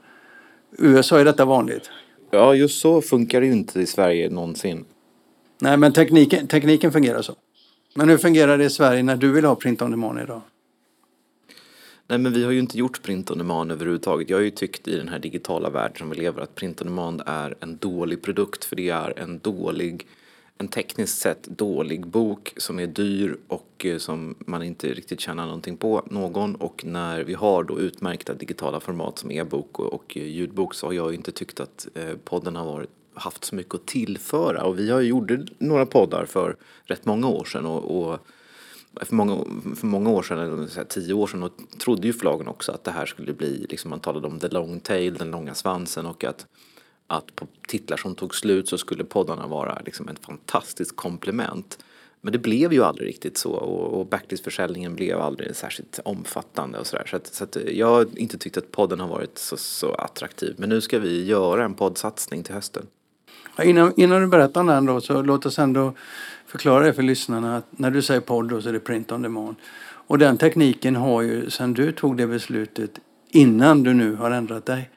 I 0.71 0.85
USA 0.85 1.19
är 1.19 1.25
detta 1.25 1.45
vanligt. 1.45 1.89
Ja, 2.31 2.55
just 2.55 2.81
så 2.81 3.01
funkar 3.01 3.41
det 3.41 3.47
ju 3.47 3.53
inte 3.53 3.81
i 3.81 3.85
Sverige 3.85 4.29
någonsin. 4.29 4.85
Nej, 5.61 5.77
men 5.77 5.93
tekniken, 5.93 6.47
tekniken 6.47 6.91
fungerar 6.91 7.21
så. 7.21 7.35
Men 7.95 8.09
hur 8.09 8.17
fungerar 8.17 8.57
det 8.57 8.65
i 8.65 8.69
Sverige 8.69 9.03
när 9.03 9.15
du 9.15 9.31
vill 9.31 9.45
ha 9.45 9.55
print 9.55 9.81
on 9.81 9.91
demand 9.91 10.19
idag? 10.19 10.41
Nej 12.07 12.19
men 12.19 12.33
vi 12.33 12.43
har 12.43 12.51
ju 12.51 12.59
inte 12.59 12.77
gjort 12.77 13.01
print 13.01 13.31
on 13.31 13.37
demand 13.37 13.71
överhuvudtaget. 13.71 14.29
Jag 14.29 14.37
har 14.37 14.41
ju 14.41 14.49
tyckt 14.49 14.87
i 14.87 14.95
den 14.95 15.09
här 15.09 15.19
digitala 15.19 15.69
världen 15.69 15.97
som 15.97 16.09
vi 16.09 16.15
lever 16.15 16.41
att 16.41 16.55
print 16.55 16.81
on 16.81 16.87
demand 16.87 17.21
är 17.25 17.55
en 17.59 17.77
dålig 17.77 18.21
produkt 18.21 18.65
för 18.65 18.75
det 18.75 18.89
är 18.89 19.19
en 19.19 19.39
dålig, 19.39 20.07
en 20.61 20.67
tekniskt 20.67 21.21
sett 21.21 21.43
dålig 21.43 22.07
bok 22.07 22.53
som 22.57 22.79
är 22.79 22.87
dyr 22.87 23.37
och 23.47 23.85
eh, 23.85 23.97
som 23.97 24.35
man 24.39 24.63
inte 24.63 24.93
riktigt 24.93 25.19
tjänar 25.19 25.45
någonting 25.45 25.77
på 25.77 26.03
någon. 26.05 26.55
Och 26.55 26.85
när 26.85 27.23
vi 27.23 27.33
har 27.33 27.63
då 27.63 27.79
utmärkta 27.79 28.33
digitala 28.33 28.79
format 28.79 29.19
som 29.19 29.31
e-bok 29.31 29.79
och, 29.79 29.93
och 29.93 30.17
ljudbok 30.17 30.73
så 30.73 30.87
har 30.87 30.93
jag 30.93 31.13
inte 31.13 31.31
tyckt 31.31 31.59
att 31.59 31.87
eh, 31.95 32.15
podden 32.23 32.55
har 32.55 32.65
varit 32.65 32.89
haft 33.13 33.45
så 33.45 33.55
mycket 33.55 33.75
att 33.75 33.85
tillföra. 33.85 34.63
Och 34.63 34.79
vi 34.79 34.91
har 34.91 35.01
gjort 35.01 35.31
några 35.57 35.85
poddar 35.85 36.25
för 36.25 36.55
rätt 36.83 37.05
många 37.05 37.27
år 37.27 37.45
sedan 37.45 37.65
och, 37.65 38.11
och 38.11 38.19
för 39.01 39.15
många, 39.15 39.45
för 39.75 39.87
många 39.87 40.09
år 40.09 40.23
sedan, 40.23 40.39
eller 40.39 40.83
tio 40.83 41.13
år 41.13 41.27
sedan, 41.27 41.43
och 41.43 41.51
trodde 41.79 42.07
ju 42.07 42.13
förlagen 42.13 42.47
också 42.47 42.71
att 42.71 42.83
det 42.83 42.91
här 42.91 43.05
skulle 43.05 43.33
bli, 43.33 43.65
liksom 43.69 43.89
man 43.89 43.99
talade 43.99 44.27
om 44.27 44.39
the 44.39 44.47
long 44.47 44.79
tail, 44.79 45.13
den 45.13 45.31
långa 45.31 45.53
svansen 45.53 46.05
och 46.05 46.23
att, 46.23 46.47
att 47.09 47.35
på 47.35 47.47
titlar 47.67 47.97
som 47.97 48.15
tog 48.15 48.35
slut 48.35 48.69
så 48.69 48.77
skulle 48.77 49.03
poddarna 49.03 49.47
vara 49.47 49.81
liksom 49.85 50.09
ett 50.09 50.25
fantastiskt 50.25 50.95
komplement. 50.95 51.77
Men 52.21 52.33
det 52.33 52.39
blev 52.39 52.73
ju 52.73 52.83
aldrig 52.83 53.07
riktigt 53.07 53.37
så 53.37 53.51
och, 53.51 53.99
och 53.99 54.05
backlistförsäljningen 54.05 54.95
blev 54.95 55.21
aldrig 55.21 55.55
särskilt 55.55 55.99
omfattande 56.05 56.79
och 56.79 56.87
sådär. 56.87 57.05
Så, 57.07 57.15
att, 57.15 57.27
så 57.27 57.43
att 57.43 57.57
jag 57.71 57.87
har 57.87 58.07
inte 58.15 58.37
tyckt 58.37 58.57
att 58.57 58.71
podden 58.71 58.99
har 58.99 59.07
varit 59.07 59.37
så, 59.37 59.57
så 59.57 59.93
attraktiv. 59.93 60.55
Men 60.57 60.69
nu 60.69 60.81
ska 60.81 60.99
vi 60.99 61.25
göra 61.25 61.65
en 61.65 61.73
poddsatsning 61.73 62.43
till 62.43 62.53
hösten. 62.53 62.85
Innan, 63.63 63.93
innan 63.97 64.21
du 64.21 64.27
berättar 64.27 64.61
om 64.61 64.67
den 64.67 64.85
då, 64.85 65.01
så 65.01 65.21
låt 65.21 65.45
oss 65.45 65.59
ändå 65.59 65.93
förklara 66.45 66.85
det 66.85 66.93
för 66.93 67.03
lyssnarna 67.03 67.57
att 67.57 67.65
när 67.69 67.91
du 67.91 68.01
säger 68.01 68.21
podd 68.21 68.49
då 68.49 68.61
så 68.61 68.69
är 68.69 68.73
det 68.73 68.79
print 68.79 69.11
on 69.11 69.21
demand. 69.21 69.55
Och 69.81 70.17
den 70.17 70.37
tekniken 70.37 70.95
har 70.95 71.21
ju, 71.21 71.49
sen 71.49 71.73
du 71.73 71.91
tog 71.91 72.17
det 72.17 72.27
beslutet, 72.27 72.91
innan 73.29 73.83
du 73.83 73.93
nu 73.93 74.15
har 74.15 74.31
ändrat 74.31 74.65
dig, 74.65 74.89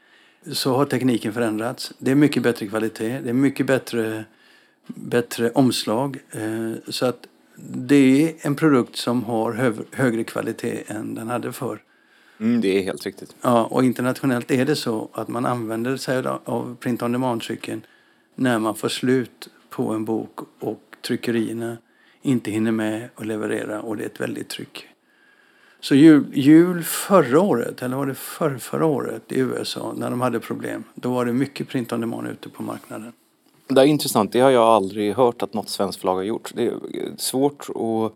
så 0.53 0.77
har 0.77 0.85
tekniken 0.85 1.33
förändrats. 1.33 1.93
Det 1.99 2.11
är 2.11 2.15
mycket 2.15 2.43
bättre 2.43 2.67
kvalitet, 2.67 3.21
det 3.21 3.29
är 3.29 3.35
mycket 3.35 3.67
bättre, 3.67 4.25
bättre 4.87 5.51
omslag. 5.51 6.19
Eh, 6.31 6.73
så 6.89 7.07
att 7.07 7.27
det 7.57 7.97
är 7.97 8.35
en 8.41 8.55
produkt 8.55 8.97
som 8.97 9.25
har 9.25 9.75
högre 9.93 10.25
kvalitet 10.25 10.83
än 10.87 11.15
den 11.15 11.29
hade 11.29 11.53
förr. 11.53 11.83
Mm, 12.41 12.61
det 12.61 12.79
är 12.79 12.83
helt 12.83 13.07
riktigt. 13.07 13.37
Ja, 13.43 13.65
och 13.65 13.85
internationellt 13.85 14.51
är 14.51 14.65
det 14.65 14.77
så 14.77 15.09
att 15.13 15.29
man 15.29 15.47
använder 15.47 15.97
sig 15.97 16.25
av 16.45 16.77
print 16.81 17.03
on 17.03 17.13
demand-trycken 17.13 17.83
när 18.35 18.59
man 18.59 18.75
får 18.75 18.89
slut 18.89 19.49
på 19.71 19.89
en 19.93 20.05
bok 20.05 20.41
och 20.61 20.83
tryckerierna 21.07 21.77
inte 22.23 22.51
hinner 22.51 22.73
med 22.73 23.09
att 23.15 23.27
leverera 23.27 23.81
och 23.81 23.97
det 23.97 24.03
är 24.03 24.07
ett 24.07 24.21
väldigt 24.21 24.49
tryck. 24.49 24.89
Så 25.83 25.95
jul, 25.95 26.25
jul 26.33 26.83
förra 26.85 27.41
året, 27.41 27.83
eller 27.83 27.97
var 27.97 28.07
det 28.07 28.15
för, 28.15 28.59
förra 28.59 28.87
året 28.87 29.33
i 29.33 29.39
USA 29.39 29.95
när 29.97 30.11
de 30.11 30.21
hade 30.21 30.41
problem, 30.41 30.85
då 30.95 31.15
var 31.15 31.25
det 31.25 31.33
mycket 31.33 31.69
print 31.69 31.93
on 31.93 32.01
demand 32.01 32.29
ute 32.29 32.49
på 32.49 32.63
marknaden. 32.63 33.13
Det 33.69 33.81
är 33.81 33.85
intressant, 33.85 34.33
det 34.33 34.41
har 34.41 34.51
jag 34.51 34.63
aldrig 34.63 35.15
hört 35.15 35.43
att 35.43 35.55
något 35.55 35.69
svenskt 35.69 36.01
förlag 36.01 36.15
har 36.15 36.23
gjort. 36.23 36.53
Det 36.55 36.67
är 36.67 36.75
svårt 37.17 37.69
att 37.69 38.13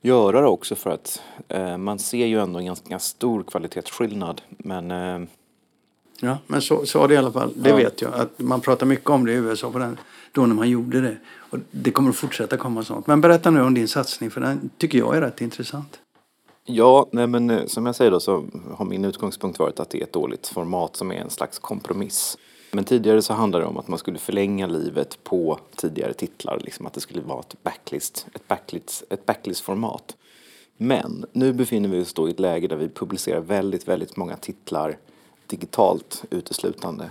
göra 0.00 0.40
det 0.40 0.46
också 0.46 0.74
för 0.74 0.90
att 0.90 1.22
eh, 1.48 1.76
man 1.76 1.98
ser 1.98 2.26
ju 2.26 2.40
ändå 2.40 2.58
en 2.58 2.64
ganska 2.64 2.98
stor 2.98 3.42
kvalitetsskillnad. 3.42 4.42
Men, 4.48 4.90
eh... 4.90 5.28
Ja, 6.20 6.38
men 6.46 6.62
så, 6.62 6.86
så 6.86 6.98
var 6.98 7.08
det 7.08 7.14
i 7.14 7.16
alla 7.16 7.32
fall. 7.32 7.52
Det 7.56 7.70
ja. 7.70 7.76
vet 7.76 8.02
jag. 8.02 8.14
Att 8.14 8.38
man 8.38 8.60
pratar 8.60 8.86
mycket 8.86 9.10
om 9.10 9.26
det 9.26 9.32
i 9.32 9.36
USA 9.36 9.70
på 9.70 9.78
den, 9.78 9.98
då 10.32 10.46
när 10.46 10.54
man 10.54 10.70
gjorde 10.70 11.00
det. 11.00 11.16
Och 11.36 11.58
det 11.70 11.90
kommer 11.90 12.10
att 12.10 12.16
fortsätta 12.16 12.56
komma 12.56 12.84
sånt. 12.84 13.06
Men 13.06 13.20
berätta 13.20 13.50
nu 13.50 13.62
om 13.62 13.74
din 13.74 13.88
satsning 13.88 14.30
för 14.30 14.40
den 14.40 14.70
tycker 14.78 14.98
jag 14.98 15.16
är 15.16 15.20
rätt 15.20 15.40
intressant. 15.40 15.98
Ja, 16.66 17.08
nej 17.12 17.26
men 17.26 17.50
eh, 17.50 17.66
som 17.66 17.86
jag 17.86 17.94
säger 17.94 18.10
då 18.10 18.20
så 18.20 18.44
har 18.74 18.84
min 18.84 19.04
utgångspunkt 19.04 19.58
varit 19.58 19.80
att 19.80 19.90
det 19.90 19.98
är 19.98 20.02
ett 20.02 20.12
dåligt 20.12 20.46
format 20.46 20.96
som 20.96 21.12
är 21.12 21.16
en 21.16 21.30
slags 21.30 21.58
kompromiss. 21.58 22.38
Men 22.72 22.84
tidigare 22.84 23.22
så 23.22 23.32
handlade 23.32 23.64
det 23.64 23.68
om 23.68 23.78
att 23.78 23.88
man 23.88 23.98
skulle 23.98 24.18
förlänga 24.18 24.66
livet 24.66 25.24
på 25.24 25.58
tidigare 25.76 26.12
titlar, 26.12 26.60
liksom 26.60 26.86
att 26.86 26.92
det 26.92 27.00
skulle 27.00 27.20
vara 27.22 27.40
ett 27.40 27.62
backlist, 27.62 28.26
ett 28.34 28.48
backlist, 28.48 29.04
ett 29.10 29.26
backlist-format. 29.26 30.16
Men 30.76 31.26
nu 31.32 31.52
befinner 31.52 31.88
vi 31.88 32.02
oss 32.02 32.14
då 32.14 32.28
i 32.28 32.30
ett 32.30 32.40
läge 32.40 32.68
där 32.68 32.76
vi 32.76 32.88
publicerar 32.88 33.40
väldigt, 33.40 33.88
väldigt 33.88 34.16
många 34.16 34.36
titlar 34.36 34.98
digitalt 35.46 36.24
uteslutande. 36.30 37.10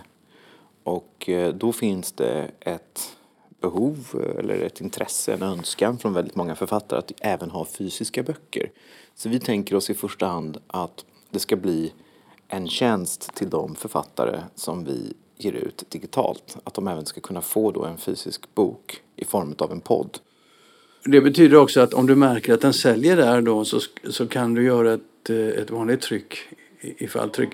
Och 0.83 1.29
eh, 1.29 1.53
då 1.53 1.71
finns 1.71 2.11
det 2.11 2.51
ett 2.59 3.15
behov 3.61 4.07
eh, 4.13 4.39
eller 4.39 4.61
ett 4.61 4.81
intresse, 4.81 5.33
en 5.33 5.43
önskan 5.43 5.97
från 5.97 6.13
väldigt 6.13 6.35
många 6.35 6.55
författare 6.55 6.99
att 6.99 7.11
även 7.19 7.49
ha 7.49 7.65
fysiska 7.65 8.23
böcker. 8.23 8.71
Så 9.15 9.29
vi 9.29 9.39
tänker 9.39 9.75
oss 9.75 9.89
i 9.89 9.93
första 9.93 10.25
hand 10.25 10.57
att 10.67 11.05
det 11.31 11.39
ska 11.39 11.55
bli 11.55 11.93
en 12.47 12.67
tjänst 12.67 13.35
till 13.35 13.49
de 13.49 13.75
författare 13.75 14.39
som 14.55 14.83
vi 14.83 15.13
ger 15.37 15.51
ut 15.51 15.83
digitalt. 15.89 16.57
Att 16.63 16.73
de 16.73 16.87
även 16.87 17.05
ska 17.05 17.21
kunna 17.21 17.41
få 17.41 17.71
då 17.71 17.85
en 17.85 17.97
fysisk 17.97 18.55
bok 18.55 19.01
i 19.15 19.25
form 19.25 19.55
av 19.57 19.71
en 19.71 19.81
podd. 19.81 20.17
Det 21.05 21.21
betyder 21.21 21.57
också 21.57 21.81
att 21.81 21.93
om 21.93 22.07
du 22.07 22.15
märker 22.15 22.53
att 22.53 22.61
den 22.61 22.73
säljer 22.73 23.17
där 23.17 23.41
då 23.41 23.65
så, 23.65 23.79
så 24.09 24.27
kan 24.27 24.53
du 24.53 24.63
göra 24.63 24.93
ett, 24.93 25.29
eh, 25.29 25.37
ett 25.37 25.71
vanligt 25.71 26.01
tryck 26.01 26.37
ifall 26.81 27.29
tryck. 27.29 27.49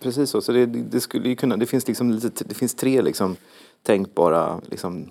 Precis 0.00 0.30
så. 0.30 0.40
så 0.40 0.52
det, 0.52 0.66
det, 0.66 1.00
skulle 1.00 1.28
ju 1.28 1.36
kunna, 1.36 1.56
det, 1.56 1.66
finns 1.66 1.88
liksom 1.88 2.10
lite, 2.10 2.44
det 2.44 2.54
finns 2.54 2.74
tre 2.74 3.02
liksom 3.02 3.36
tänkbara 3.82 4.60
liksom 4.70 5.10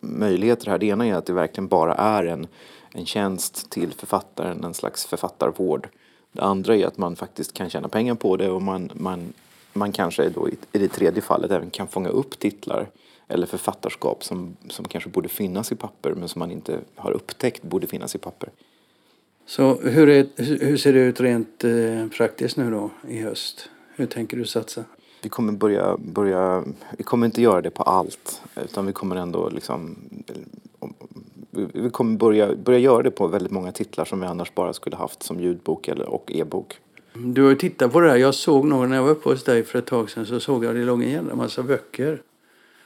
möjligheter 0.00 0.70
här. 0.70 0.78
Det 0.78 0.86
ena 0.86 1.06
är 1.06 1.14
att 1.14 1.26
det 1.26 1.32
verkligen 1.32 1.68
bara 1.68 1.94
är 1.94 2.24
en, 2.24 2.46
en 2.92 3.06
tjänst 3.06 3.70
till 3.70 3.92
författaren, 3.92 4.64
en 4.64 4.74
slags 4.74 5.06
författarvård. 5.06 5.88
Det 6.32 6.42
andra 6.42 6.76
är 6.76 6.86
att 6.86 6.98
man 6.98 7.16
faktiskt 7.16 7.54
kan 7.54 7.70
tjäna 7.70 7.88
pengar 7.88 8.14
på 8.14 8.36
det 8.36 8.50
och 8.50 8.62
man, 8.62 8.90
man 8.94 9.32
man 9.72 9.92
kanske 9.92 10.28
då 10.28 10.48
i, 10.48 10.56
det 10.72 10.88
tredje 10.88 11.22
fallet 11.22 11.50
även 11.50 11.70
kan 11.70 11.88
fånga 11.88 12.08
upp 12.08 12.38
titlar 12.38 12.90
eller 13.28 13.46
författarskap 13.46 14.24
som, 14.24 14.56
som 14.68 14.84
kanske 14.84 15.10
borde 15.10 15.28
finnas 15.28 15.72
i 15.72 15.76
papper 15.76 16.14
men 16.14 16.28
som 16.28 16.38
man 16.38 16.50
inte 16.50 16.80
har 16.94 17.10
upptäckt 17.12 17.62
borde 17.62 17.86
finnas 17.86 18.14
i 18.14 18.18
papper. 18.18 18.50
Så 19.46 19.74
hur, 19.74 20.08
är, 20.08 20.26
hur 20.64 20.76
ser 20.76 20.92
det 20.92 20.98
ut 20.98 21.20
rent 21.20 21.64
eh, 21.64 22.06
praktiskt 22.16 22.56
nu 22.56 22.70
då 22.70 22.90
i 23.08 23.18
höst? 23.18 23.70
Hur 23.96 24.06
tänker 24.06 24.36
du 24.36 24.44
satsa? 24.44 24.84
Vi 25.22 25.28
kommer 25.28 25.52
börja, 25.52 25.96
börja, 25.98 26.64
vi 26.98 27.04
kommer 27.04 27.26
inte 27.26 27.42
göra 27.42 27.60
det 27.60 27.70
på 27.70 27.82
allt 27.82 28.42
utan 28.64 28.86
vi 28.86 28.92
kommer 28.92 29.16
ändå 29.16 29.48
liksom 29.48 29.96
vi 31.50 31.90
kommer 31.90 32.16
börja, 32.16 32.54
börja 32.54 32.78
göra 32.78 33.02
det 33.02 33.10
på 33.10 33.26
väldigt 33.26 33.52
många 33.52 33.72
titlar 33.72 34.04
som 34.04 34.20
vi 34.20 34.26
annars 34.26 34.54
bara 34.54 34.72
skulle 34.72 34.96
haft 34.96 35.22
som 35.22 35.40
ljudbok 35.40 35.88
eller, 35.88 36.08
och 36.08 36.32
e-bok. 36.34 36.78
Du 37.14 37.42
har 37.42 37.50
ju 37.50 37.56
tittat 37.56 37.92
på 37.92 38.00
det 38.00 38.10
här. 38.10 38.16
Jag 38.16 38.34
såg 38.34 38.66
nog 38.66 38.88
när 38.88 38.96
jag 38.96 39.02
var 39.02 39.10
uppe 39.10 39.28
hos 39.28 39.44
dig 39.44 39.64
för 39.64 39.78
ett 39.78 39.86
tag 39.86 40.10
sedan 40.10 40.26
så 40.26 40.40
såg 40.40 40.64
jag 40.64 40.74
det 40.74 40.84
låg 40.84 41.02
en 41.02 41.10
jävla 41.10 41.34
massa 41.34 41.62
böcker. 41.62 42.22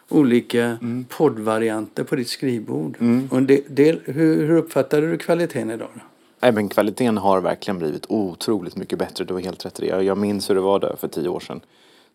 Olika 0.09 0.65
mm. 0.65 1.05
poddvarianter 1.09 2.05
på 2.05 2.17
ditt 2.17 2.29
skrivbord. 2.29 2.97
Mm. 3.01 3.29
Och 3.31 3.43
det, 3.43 3.65
det, 3.69 4.01
hur, 4.05 4.47
hur 4.47 4.57
uppfattade 4.57 5.11
du 5.11 5.19
kvaliteten 5.19 5.71
idag? 5.71 5.89
Då? 5.95 6.53
Men 6.53 6.69
kvaliteten 6.69 7.17
har 7.17 7.41
verkligen 7.41 7.79
blivit 7.79 8.07
otroligt 8.09 8.77
mycket 8.77 8.99
bättre. 8.99 9.25
Du 9.25 9.35
har 9.35 9.41
helt 9.41 9.67
rätt 9.67 9.81
i 9.81 9.91
det. 9.91 10.03
Jag 10.03 10.19
minns 10.19 10.51
hur 10.51 10.55
det 10.55 10.61
var 10.61 10.79
där 10.79 10.97
för 11.01 11.09
tio 11.09 11.29
år 11.29 11.41
sedan. 11.41 11.61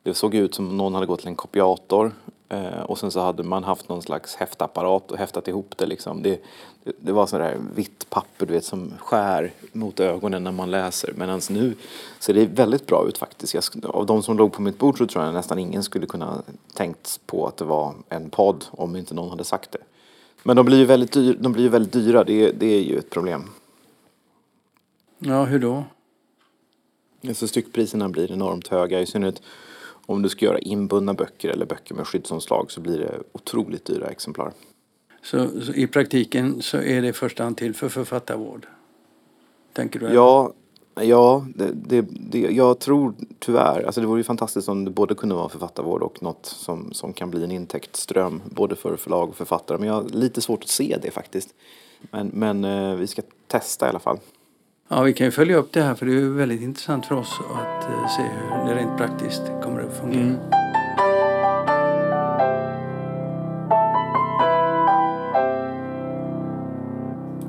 Det 0.03 0.13
såg 0.13 0.35
ut 0.35 0.55
som 0.55 0.77
någon 0.77 0.93
hade 0.93 1.05
gått 1.05 1.19
till 1.19 1.27
en 1.27 1.35
kopiator 1.35 2.13
Eh, 2.51 2.81
och 2.81 2.97
sen 2.97 3.11
så 3.11 3.19
hade 3.19 3.43
man 3.43 3.63
haft 3.63 3.89
någon 3.89 4.01
slags 4.01 4.35
häftapparat 4.35 5.11
och 5.11 5.17
häftat 5.17 5.47
ihop 5.47 5.77
det 5.77 5.85
liksom. 5.85 6.21
Det, 6.23 6.41
det, 6.83 6.91
det 6.99 7.11
var 7.11 7.25
sådär 7.25 7.57
vitt 7.75 8.09
papper 8.09 8.45
du 8.45 8.53
vet 8.53 8.65
som 8.65 8.93
skär 8.99 9.53
mot 9.71 9.99
ögonen 9.99 10.43
när 10.43 10.51
man 10.51 10.71
läser. 10.71 11.13
Medan 11.17 11.41
nu 11.49 11.75
ser 12.19 12.33
det 12.33 12.45
väldigt 12.45 12.87
bra 12.87 13.07
ut 13.07 13.17
faktiskt. 13.17 13.53
Jag, 13.53 13.63
av 13.85 14.05
de 14.05 14.23
som 14.23 14.37
låg 14.37 14.53
på 14.53 14.61
mitt 14.61 14.77
bord 14.77 14.97
så 14.97 15.07
tror 15.07 15.25
jag 15.25 15.33
nästan 15.33 15.59
ingen 15.59 15.83
skulle 15.83 16.05
kunna 16.05 16.41
tänkt 16.73 17.19
på 17.25 17.47
att 17.47 17.57
det 17.57 17.65
var 17.65 17.93
en 18.09 18.29
podd 18.29 18.65
om 18.71 18.95
inte 18.95 19.13
någon 19.13 19.29
hade 19.29 19.43
sagt 19.43 19.71
det. 19.71 19.79
Men 20.43 20.55
de 20.55 20.65
blir 20.65 20.77
ju 20.77 20.85
väldigt, 20.85 21.11
dyr, 21.11 21.37
de 21.39 21.53
blir 21.53 21.69
väldigt 21.69 21.93
dyra, 21.93 22.23
det, 22.23 22.51
det 22.51 22.67
är 22.67 22.81
ju 22.81 22.97
ett 22.97 23.09
problem. 23.09 23.49
Ja, 25.19 25.45
hur 25.45 25.59
då? 25.59 25.83
Alltså 27.27 27.47
styckpriserna 27.47 28.09
blir 28.09 28.31
enormt 28.31 28.67
höga, 28.67 29.01
i 29.01 29.05
synnerhet 29.05 29.41
om 30.09 30.21
du 30.21 30.29
ska 30.29 30.45
göra 30.45 30.59
inbundna 30.59 31.13
böcker 31.13 31.49
eller 31.49 31.65
böcker 31.65 31.95
med 31.95 32.07
skyddsomslag 32.07 32.71
så 32.71 32.81
blir 32.81 32.97
det 32.97 33.19
otroligt 33.31 33.85
dyra 33.85 34.07
exemplar. 34.07 34.51
Så, 35.23 35.61
så, 35.61 35.73
i 35.73 35.87
praktiken 35.87 36.61
så 36.61 36.77
är 36.77 37.01
det 37.01 37.07
i 37.07 37.13
första 37.13 37.43
hand 37.43 37.57
till 37.57 37.73
för 37.73 37.89
författarvård? 37.89 38.67
Tänker 39.73 39.99
du? 39.99 40.13
Ja, 40.13 40.53
ja 41.01 41.45
det, 41.55 41.71
det, 41.73 42.05
det, 42.09 42.39
jag 42.39 42.79
tror 42.79 43.13
tyvärr, 43.39 43.83
alltså 43.83 44.01
det 44.01 44.07
vore 44.07 44.19
ju 44.19 44.23
fantastiskt 44.23 44.69
om 44.69 44.85
det 44.85 44.91
både 44.91 45.15
kunde 45.15 45.35
vara 45.35 45.49
författarvård 45.49 46.03
och 46.03 46.23
något 46.23 46.45
som, 46.45 46.93
som 46.93 47.13
kan 47.13 47.29
bli 47.29 47.43
en 47.43 47.51
intäktsström 47.51 48.41
både 48.45 48.75
för 48.75 48.95
förlag 48.95 49.29
och 49.29 49.35
författare. 49.35 49.77
Men 49.77 49.87
jag 49.87 49.95
har 49.95 50.03
lite 50.03 50.41
svårt 50.41 50.63
att 50.63 50.69
se 50.69 50.97
det 51.01 51.11
faktiskt. 51.11 51.53
Men, 52.11 52.27
men 52.33 52.63
eh, 52.63 52.95
vi 52.95 53.07
ska 53.07 53.21
testa 53.47 53.85
i 53.85 53.89
alla 53.89 53.99
fall. 53.99 54.19
Ja, 54.91 55.01
vi 55.03 55.13
kan 55.13 55.27
ju 55.27 55.31
följa 55.31 55.57
upp 55.57 55.73
det 55.73 55.81
här 55.81 55.95
för 55.95 56.05
det 56.05 56.13
är 56.13 56.29
väldigt 56.29 56.61
intressant 56.61 57.05
för 57.05 57.15
oss 57.15 57.39
att 57.53 57.89
uh, 57.89 58.07
se 58.07 58.21
hur 58.21 58.65
det 58.65 58.75
rent 58.75 58.97
praktiskt 58.97 59.41
kommer 59.63 59.81
att 59.81 59.97
fungera. 59.97 60.21
Mm. 60.21 60.37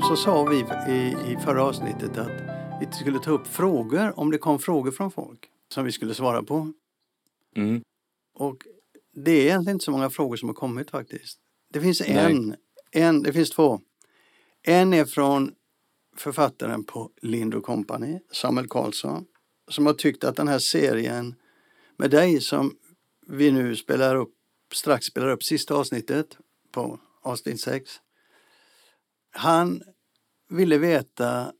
Så 0.00 0.16
sa 0.16 0.44
vi 0.44 0.57
i, 0.92 1.16
i 1.33 1.37
förra 1.44 1.64
avsnittet 1.64 2.18
att 2.18 2.40
vi 2.81 2.87
skulle 2.92 3.18
ta 3.18 3.31
upp 3.31 3.46
frågor 3.46 4.18
om 4.18 4.31
det 4.31 4.38
kom 4.38 4.59
frågor 4.59 4.90
från 4.90 5.11
folk 5.11 5.48
som 5.74 5.85
vi 5.85 5.92
skulle 5.92 6.14
svara 6.14 6.42
på. 6.42 6.72
Mm. 7.57 7.83
Och 8.35 8.57
det 9.24 9.31
är 9.31 9.44
egentligen 9.44 9.76
inte 9.76 9.85
så 9.85 9.90
många 9.90 10.11
frågor 10.11 10.37
som 10.37 10.48
har 10.48 10.55
kommit 10.55 10.90
faktiskt. 10.90 11.38
Det 11.72 11.81
finns 11.81 12.00
en, 12.00 12.55
en 12.90 13.22
det 13.22 13.33
finns 13.33 13.50
två. 13.50 13.81
En 14.62 14.94
är 14.94 15.05
från 15.05 15.53
författaren 16.20 16.85
på 16.85 17.11
Lind 17.22 17.62
Company, 17.62 18.20
Samuel 18.33 18.68
Karlsson, 18.68 19.24
som 19.68 19.87
har 19.87 19.92
tyckt 19.92 20.24
att 20.24 20.37
den 20.37 20.48
här 20.48 20.59
serien 20.59 21.35
med 21.96 22.11
dig 22.11 22.40
som 22.40 22.76
vi 23.26 23.52
nu 23.52 23.76
spelar 23.76 24.16
upp, 24.16 24.35
strax 24.74 25.06
spelar 25.06 25.28
upp 25.28 25.42
sista 25.42 25.74
avsnittet 25.74 26.37
på 26.72 27.00
avsnitt 27.22 27.61
6. 27.61 27.90
Han 29.30 29.83
ville 30.48 30.78
veta, 30.78 31.52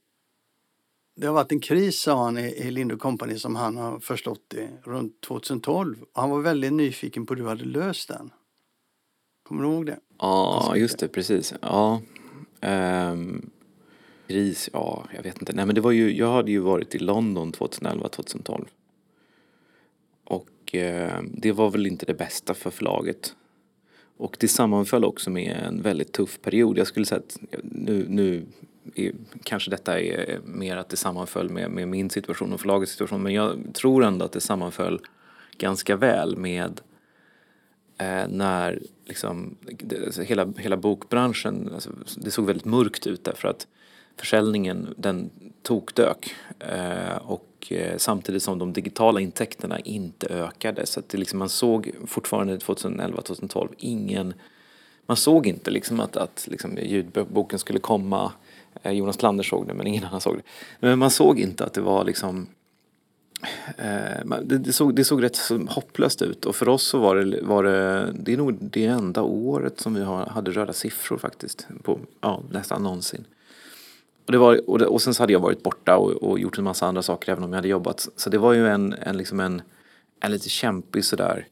det 1.17 1.27
har 1.27 1.35
varit 1.35 1.53
en 1.53 1.61
kris 1.61 2.01
sa 2.01 2.25
han 2.25 2.39
i, 2.39 2.71
Lind 2.71 3.01
Company 3.01 3.39
som 3.39 3.57
han 3.57 3.77
har 3.77 4.01
förstått 4.01 4.45
det, 4.49 4.71
runt 4.85 5.21
2012. 5.21 6.03
Och 6.03 6.21
han 6.21 6.31
var 6.31 6.41
väldigt 6.41 6.73
nyfiken 6.73 7.27
på 7.27 7.35
hur 7.35 7.43
du 7.43 7.49
hade 7.49 7.65
löst 7.65 8.09
den. 8.09 8.31
Kommer 9.43 9.63
du 9.63 9.69
ihåg 9.69 9.87
det? 9.87 9.99
Ja, 10.19 10.77
just 10.77 10.99
det, 10.99 11.09
precis. 11.09 11.55
Ja. 11.63 12.03
Um 12.63 13.51
Gris, 14.31 14.71
ja, 14.73 15.05
jag 15.15 15.23
vet 15.23 15.39
inte. 15.39 15.53
Nej, 15.53 15.67
men 15.67 15.75
det 15.75 15.81
var 15.81 15.91
ju, 15.91 16.17
jag 16.17 16.33
hade 16.33 16.51
ju 16.51 16.59
varit 16.59 16.95
i 16.95 16.99
London 16.99 17.53
2011, 17.53 18.09
2012. 18.09 18.65
Och 20.25 20.75
eh, 20.75 21.23
det 21.23 21.53
var 21.53 21.71
väl 21.71 21.87
inte 21.87 22.07
det 22.07 22.15
bästa 22.15 22.55
för 22.55 22.71
förlaget. 22.71 23.35
Och 24.17 24.37
det 24.41 24.49
sammanföll 24.49 25.05
också 25.05 25.31
med 25.31 25.57
en 25.67 25.83
väldigt 25.83 26.13
tuff 26.13 26.41
period. 26.43 26.79
Jag 26.79 26.87
skulle 26.87 27.07
säga 27.07 27.19
att 27.19 27.39
nu, 27.63 28.07
nu 28.09 28.47
är, 28.95 29.13
kanske 29.43 29.71
detta 29.71 30.01
är 30.01 30.41
mer 30.45 30.77
att 30.77 30.89
det 30.89 30.97
sammanföll 30.97 31.51
med, 31.51 31.71
med 31.71 31.89
min 31.89 32.11
situation 32.11 32.53
och 32.53 32.61
förlagets 32.61 32.93
situation. 32.93 33.23
Men 33.23 33.33
jag 33.33 33.59
tror 33.75 34.05
ändå 34.05 34.25
att 34.25 34.33
det 34.33 34.41
sammanföll 34.41 35.01
ganska 35.59 35.97
väl 35.97 36.37
med 36.37 36.81
eh, 37.99 38.29
när 38.29 38.83
liksom, 39.05 39.57
det, 39.63 40.05
alltså 40.05 40.23
hela, 40.23 40.53
hela 40.57 40.77
bokbranschen, 40.77 41.71
alltså, 41.75 41.91
det 42.17 42.31
såg 42.31 42.47
väldigt 42.47 42.65
mörkt 42.65 43.07
ut 43.07 43.25
därför 43.25 43.49
att 43.49 43.67
försäljningen 44.17 44.95
den 44.97 45.31
tokdök 45.63 46.35
eh, 46.59 47.17
och 47.17 47.67
eh, 47.71 47.97
samtidigt 47.97 48.43
som 48.43 48.59
de 48.59 48.73
digitala 48.73 49.21
intäkterna 49.21 49.81
inte 49.81 50.27
ökade 50.27 50.87
så 50.87 51.01
att 51.01 51.09
det 51.09 51.19
liksom, 51.19 51.39
man 51.39 51.49
såg 51.49 51.91
fortfarande 52.07 52.57
2011-2012 52.57 53.69
ingen 53.79 54.35
man 55.07 55.17
såg 55.17 55.47
inte 55.47 55.71
liksom 55.71 56.01
att, 56.01 56.17
att 56.17 56.47
liksom 56.51 56.79
ljudboken 56.79 57.59
skulle 57.59 57.79
komma. 57.79 58.33
Eh, 58.83 58.93
Jonas 58.93 59.17
Klander 59.17 59.45
såg 59.45 59.67
det 59.67 59.75
men 59.75 59.87
ingen 59.87 60.05
annan 60.05 60.21
såg 60.21 60.37
det. 60.37 60.43
Men 60.81 60.99
man 60.99 61.11
såg 61.11 61.41
inte 61.41 61.65
att 61.65 61.73
det 61.73 61.81
var 61.81 62.05
liksom 62.05 62.47
det, 64.43 64.73
såg, 64.73 64.95
det 64.95 65.05
såg 65.05 65.23
rätt 65.23 65.39
hopplöst 65.69 66.23
ut 66.23 66.47
och 66.47 66.57
för 66.57 66.69
oss 66.69 66.83
så 66.83 66.99
var 66.99 67.17
det, 67.17 67.43
var 67.43 67.65
det, 67.65 68.13
det 68.13 68.33
är 68.33 68.37
nog 68.37 68.59
det 68.61 68.87
enda 68.87 69.23
året 69.23 69.81
som 69.81 69.95
vi 69.95 70.05
hade 70.05 70.51
röda 70.51 70.73
siffror 70.73 71.19
faktiskt. 71.19 71.67
På, 71.83 71.99
ja, 72.21 72.43
nästan 72.51 72.83
någonsin. 72.83 73.25
Och, 74.27 74.33
det 74.33 74.39
var, 74.39 74.71
och, 74.71 74.79
det, 74.79 74.87
och 74.87 75.03
sen 75.03 75.15
så 75.15 75.23
hade 75.23 75.33
jag 75.33 75.41
varit 75.41 75.63
borta 75.63 75.97
och, 75.97 76.11
och, 76.11 76.39
gjort 76.39 76.59
en 76.59 76.65
massa 76.65 76.87
andra 76.87 77.03
saker 77.03 77.33
även 77.33 77.45
om 77.45 77.51
jag 77.51 77.57
hade 77.57 77.69
jobbat. 77.69 78.09
Så 78.17 78.31
det 78.31 78.39
var 78.39 78.53
ju 78.53 78.69
en, 78.69 78.93
en, 78.93 79.17
liksom 79.17 79.41
en, 79.41 79.63
en 80.21 80.33
lite 80.33 80.49
kämpig 80.49 81.05
sådär 81.05 81.47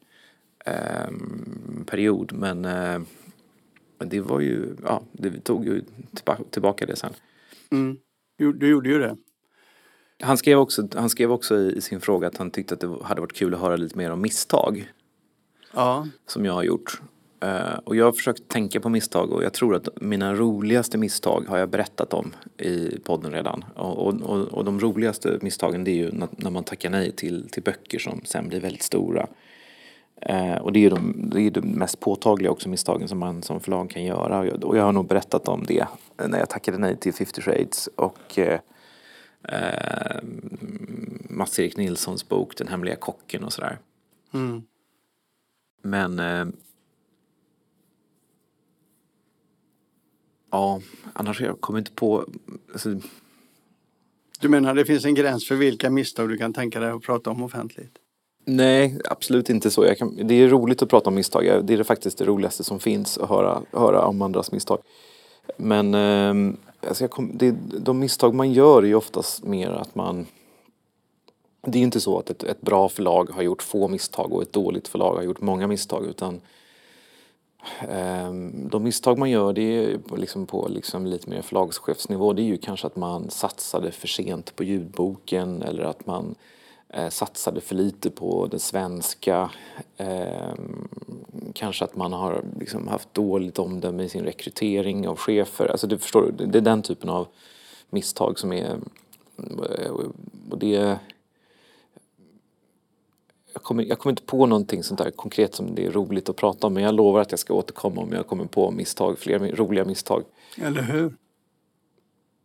eh, 0.64 1.10
period. 1.86 2.32
Men 2.32 2.64
eh, 2.64 3.00
det 3.98 4.20
var 4.20 4.40
ju, 4.40 4.76
ja, 4.84 5.02
det 5.12 5.40
tog 5.40 5.66
ju 5.66 5.82
tillbaka 6.50 6.86
det 6.86 6.96
sen. 6.96 7.12
Mm. 7.70 7.96
Du 8.36 8.68
gjorde 8.68 8.88
ju 8.88 8.98
det. 8.98 9.16
Han 10.22 10.38
skrev, 10.38 10.58
också, 10.58 10.88
han 10.94 11.10
skrev 11.10 11.32
också 11.32 11.56
i 11.56 11.80
sin 11.80 12.00
fråga 12.00 12.28
att 12.28 12.36
han 12.36 12.50
tyckte 12.50 12.74
att 12.74 12.80
det 12.80 12.98
hade 13.02 13.20
varit 13.20 13.32
kul 13.32 13.54
att 13.54 13.60
höra 13.60 13.76
lite 13.76 13.98
mer 13.98 14.10
om 14.10 14.20
misstag. 14.20 14.92
Ja. 15.72 16.08
Som 16.26 16.44
jag 16.44 16.52
har 16.52 16.62
gjort. 16.62 17.00
Uh, 17.44 17.78
och 17.84 17.96
jag 17.96 18.04
har 18.04 18.12
försökt 18.12 18.48
tänka 18.48 18.80
på 18.80 18.88
misstag 18.88 19.32
och 19.32 19.44
jag 19.44 19.52
tror 19.52 19.74
att 19.74 19.88
mina 20.00 20.34
roligaste 20.34 20.98
misstag 20.98 21.44
har 21.48 21.58
jag 21.58 21.68
berättat 21.68 22.14
om 22.14 22.34
i 22.58 22.98
podden 23.04 23.32
redan. 23.32 23.64
Och, 23.74 24.06
och, 24.06 24.14
och, 24.14 24.48
och 24.48 24.64
de 24.64 24.80
roligaste 24.80 25.38
misstagen 25.42 25.84
det 25.84 25.90
är 25.90 25.94
ju 25.94 26.10
när, 26.12 26.50
man 26.50 26.64
tackar 26.64 26.90
nej 26.90 27.12
till, 27.12 27.48
till 27.48 27.62
böcker 27.62 27.98
som 27.98 28.20
sen 28.24 28.48
blir 28.48 28.60
väldigt 28.60 28.82
stora. 28.82 29.26
Eh, 30.20 30.56
och 30.56 30.72
det 30.72 30.78
är 30.78 30.80
ju 30.80 30.88
de, 30.90 31.30
det 31.30 31.40
är 31.40 31.50
de 31.50 31.60
mest 31.60 32.00
påtagliga 32.00 32.50
också 32.50 32.68
misstagen 32.68 33.08
som 33.08 33.18
man 33.18 33.42
som 33.42 33.60
förlag 33.60 33.90
kan 33.90 34.04
göra. 34.04 34.52
Och 34.52 34.76
jag 34.76 34.84
har 34.84 34.92
nog 34.92 35.06
berättat 35.06 35.48
om 35.48 35.64
det 35.66 35.86
när 36.28 36.38
jag 36.38 36.48
tackade 36.48 36.78
nej 36.78 36.96
till 36.96 37.14
50 37.14 37.40
Shades 37.40 37.86
och 37.86 38.38
eh, 38.38 38.60
eh, 39.48 40.20
Mats-Erik 41.30 41.76
Nilssons 41.76 42.28
bok 42.28 42.56
Den 42.56 42.68
hemliga 42.68 42.96
kocken 42.96 43.44
och 43.44 43.52
sådär. 43.52 43.78
Mm. 44.34 44.62
Men 45.82 46.20
Ja, 50.50 50.80
annars 51.12 51.40
jag 51.40 51.60
kommer 51.60 51.78
inte 51.78 51.92
på... 51.92 52.24
Alltså, 52.72 53.00
du 54.40 54.48
menar 54.48 54.74
det 54.74 54.84
finns 54.84 55.04
en 55.04 55.14
gräns 55.14 55.48
för 55.48 55.54
vilka 55.54 55.90
misstag 55.90 56.28
du 56.28 56.36
kan 56.36 56.52
tänka 56.52 56.80
dig 56.80 56.90
att 56.90 57.02
prata 57.02 57.30
om 57.30 57.42
offentligt? 57.42 57.98
Nej, 58.44 59.00
absolut 59.04 59.50
inte 59.50 59.70
så. 59.70 59.94
Kan, 59.94 60.16
det 60.28 60.34
är 60.34 60.48
roligt 60.48 60.82
att 60.82 60.88
prata 60.88 61.10
om 61.10 61.14
misstag. 61.14 61.64
Det 61.64 61.74
är 61.74 61.82
faktiskt 61.82 62.18
det 62.18 62.24
roligaste 62.24 62.64
som 62.64 62.80
finns 62.80 63.18
att 63.18 63.28
höra, 63.28 63.62
höra 63.72 64.06
om 64.06 64.22
andras 64.22 64.52
misstag. 64.52 64.78
Men 65.56 65.94
eh, 65.94 66.54
alltså 66.88 67.08
kom, 67.08 67.30
det, 67.34 67.56
de 67.78 67.98
misstag 67.98 68.34
man 68.34 68.52
gör 68.52 68.82
är 68.82 68.86
ju 68.86 68.94
oftast 68.94 69.44
mer 69.44 69.70
att 69.70 69.94
man... 69.94 70.26
Det 71.66 71.78
är 71.78 71.82
inte 71.82 72.00
så 72.00 72.18
att 72.18 72.30
ett, 72.30 72.42
ett, 72.42 72.60
bra 72.60 72.88
förlag 72.88 73.30
har 73.30 73.42
gjort 73.42 73.62
få 73.62 73.88
misstag 73.88 74.32
och 74.32 74.42
ett 74.42 74.52
dåligt 74.52 74.88
förlag 74.88 75.14
har 75.14 75.22
gjort 75.22 75.40
många 75.40 75.66
misstag 75.66 76.06
utan 76.06 76.40
Ehm, 77.88 78.68
de 78.68 78.82
misstag 78.82 79.18
man 79.18 79.30
gör 79.30 79.52
det 79.52 79.62
är 79.62 80.16
liksom 80.16 80.46
på 80.46 80.68
liksom 80.68 81.06
lite 81.06 81.30
mer 81.30 81.42
förlagschefsnivå. 81.42 82.32
Det 82.32 82.42
är 82.42 82.44
ju 82.44 82.58
kanske 82.58 82.86
att 82.86 82.96
man 82.96 83.30
satsade 83.30 83.90
för 83.90 84.08
sent 84.08 84.56
på 84.56 84.64
ljudboken 84.64 85.62
eller 85.62 85.82
att 85.82 86.06
man 86.06 86.34
eh, 86.88 87.08
satsade 87.08 87.60
för 87.60 87.74
lite 87.74 88.10
på 88.10 88.46
det 88.46 88.58
svenska. 88.58 89.50
Eh, 89.96 90.54
kanske 91.52 91.84
att 91.84 91.96
man 91.96 92.12
har 92.12 92.44
liksom 92.60 92.88
haft 92.88 93.14
dåligt 93.14 93.58
omdöme 93.58 94.02
i 94.02 94.08
sin 94.08 94.24
rekrytering 94.24 95.08
av 95.08 95.16
chefer. 95.16 95.66
Alltså 95.66 95.86
du 95.86 95.98
förstår, 95.98 96.32
det 96.36 96.58
är 96.58 96.62
den 96.62 96.82
typen 96.82 97.08
av 97.08 97.26
misstag 97.90 98.38
som 98.38 98.52
är... 98.52 98.76
Eh, 99.78 99.90
och 100.50 100.58
det... 100.58 100.98
Jag 103.68 103.70
kommer, 103.70 103.84
jag 103.84 103.98
kommer 103.98 104.12
inte 104.12 104.22
på 104.22 104.46
någonting 104.46 104.82
sånt 104.82 104.98
där 104.98 105.10
konkret 105.10 105.54
som 105.54 105.74
det 105.74 105.86
är 105.86 105.90
roligt 105.90 106.28
att 106.28 106.36
prata 106.36 106.66
om 106.66 106.74
men 106.74 106.82
jag 106.82 106.94
lovar 106.94 107.20
att 107.20 107.30
jag 107.30 107.38
ska 107.38 107.54
återkomma 107.54 108.00
om 108.00 108.12
jag 108.12 108.26
kommer 108.26 108.44
på 108.44 108.70
misstag, 108.70 109.18
fler 109.18 109.38
roliga 109.38 109.84
misstag. 109.84 110.24
Eller 110.62 110.82
hur? 110.82 111.14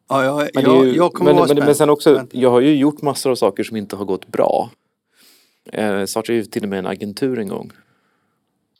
Ja, 0.10 0.24
jag, 0.24 0.50
men, 0.54 0.64
jag, 0.64 0.86
ju, 0.86 0.96
jag 0.96 1.14
kommer 1.14 1.34
men, 1.34 1.48
men, 1.48 1.58
men 1.58 1.76
sen 1.76 1.90
också, 1.90 2.28
jag 2.32 2.50
har 2.50 2.60
ju 2.60 2.76
gjort 2.76 3.02
massor 3.02 3.32
av 3.32 3.36
saker 3.36 3.64
som 3.64 3.78
inte 3.78 3.96
har 3.96 4.06
gått 4.06 4.28
bra. 4.28 4.70
Eh, 5.66 6.06
startade 6.06 6.38
ju 6.38 6.46
till 6.46 6.64
och 6.64 6.70
med 6.70 6.80
en 6.80 6.88
agentur 6.88 7.40
en 7.40 7.48
gång. 7.48 7.72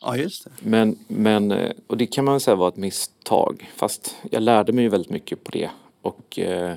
Ja, 0.02 0.18
just 0.18 0.44
det. 0.46 0.52
Men, 0.60 1.00
men, 1.08 1.52
eh, 1.52 1.72
och 1.88 1.98
det 1.98 2.06
kan 2.06 2.26
man 2.26 2.40
säga 2.40 2.56
var 2.56 2.68
ett 2.68 2.78
misstag. 2.78 3.72
Fast 3.76 4.16
jag 4.32 4.44
lärde 4.44 4.74
mig 4.74 4.84
ju 4.84 4.90
väldigt 4.90 5.12
mycket 5.12 5.44
på 5.44 5.52
det. 5.52 5.70
Och 6.02 6.40
eh, 6.40 6.76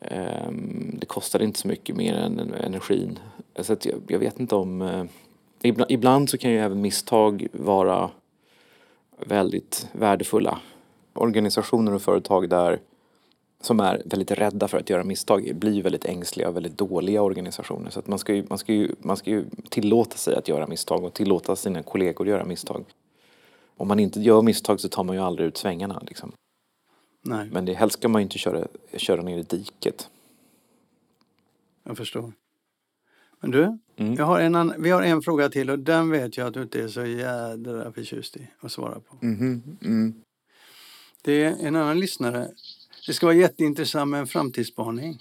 eh, 0.00 0.50
det 0.92 1.06
kostade 1.06 1.44
inte 1.44 1.58
så 1.58 1.68
mycket 1.68 1.96
mer 1.96 2.14
än 2.14 2.38
energin. 2.38 3.18
Så 3.58 3.72
att 3.72 3.86
jag, 3.86 4.02
jag 4.08 4.18
vet 4.18 4.40
inte 4.40 4.54
om... 4.54 4.82
Eh, 4.82 5.04
ibland, 5.62 5.90
ibland 5.90 6.30
så 6.30 6.38
kan 6.38 6.50
ju 6.50 6.58
även 6.58 6.80
misstag 6.80 7.46
vara 7.52 8.10
väldigt 9.26 9.88
värdefulla. 9.92 10.60
Organisationer 11.14 11.94
och 11.94 12.02
företag 12.02 12.48
där 12.48 12.80
som 13.60 13.80
är 13.80 14.02
väldigt 14.04 14.30
rädda 14.30 14.68
för 14.68 14.78
att 14.78 14.90
göra 14.90 15.04
misstag 15.04 15.56
blir 15.56 15.82
väldigt 15.82 16.04
ängsliga 16.04 16.48
och 16.48 16.56
väldigt 16.56 16.78
dåliga 16.78 17.22
organisationer. 17.22 17.90
Så 17.90 17.98
att 17.98 18.06
man, 18.06 18.18
ska 18.18 18.34
ju, 18.34 18.44
man, 18.48 18.58
ska 18.58 18.72
ju, 18.72 18.94
man 18.98 19.16
ska 19.16 19.30
ju 19.30 19.44
tillåta 19.68 20.16
sig 20.16 20.34
att 20.34 20.48
göra 20.48 20.66
misstag 20.66 21.04
och 21.04 21.14
tillåta 21.14 21.56
sina 21.56 21.82
kollegor 21.82 22.24
att 22.24 22.30
göra 22.30 22.44
misstag. 22.44 22.84
Om 23.76 23.88
man 23.88 24.00
inte 24.00 24.20
gör 24.20 24.42
misstag 24.42 24.80
så 24.80 24.88
tar 24.88 25.04
man 25.04 25.16
ju 25.16 25.22
aldrig 25.22 25.48
ut 25.48 25.56
svängarna. 25.56 26.02
Liksom. 26.06 26.32
Nej. 27.22 27.48
Men 27.52 27.64
det, 27.64 27.74
helst 27.74 27.98
ska 27.98 28.08
man 28.08 28.20
ju 28.20 28.22
inte 28.22 28.38
köra, 28.38 28.66
köra 28.96 29.22
ner 29.22 29.38
i 29.38 29.42
diket. 29.42 30.10
Jag 31.84 31.96
förstår. 31.96 32.32
Men 33.44 33.50
du, 33.50 33.78
mm. 33.96 34.14
jag 34.14 34.24
har 34.24 34.40
en 34.40 34.54
annan, 34.54 34.82
vi 34.82 34.90
har 34.90 35.02
en 35.02 35.22
fråga 35.22 35.48
till 35.48 35.70
och 35.70 35.78
den 35.78 36.10
vet 36.10 36.36
jag 36.36 36.46
att 36.46 36.54
du 36.54 36.62
inte 36.62 36.82
är 36.82 36.88
så 36.88 37.06
jädra 37.06 37.92
förtjust 37.92 38.36
i 38.36 38.50
att 38.60 38.72
svara 38.72 39.00
på. 39.00 39.18
Mm. 39.22 39.62
Mm. 39.82 40.14
Det 41.22 41.44
är 41.44 41.56
en 41.66 41.76
annan 41.76 42.00
lyssnare 42.00 42.48
det 43.06 43.12
ska 43.12 43.26
vara 43.26 43.36
jätteintressant 43.36 44.10
med 44.10 44.20
en 44.20 44.26
framtidsspaning. 44.26 45.18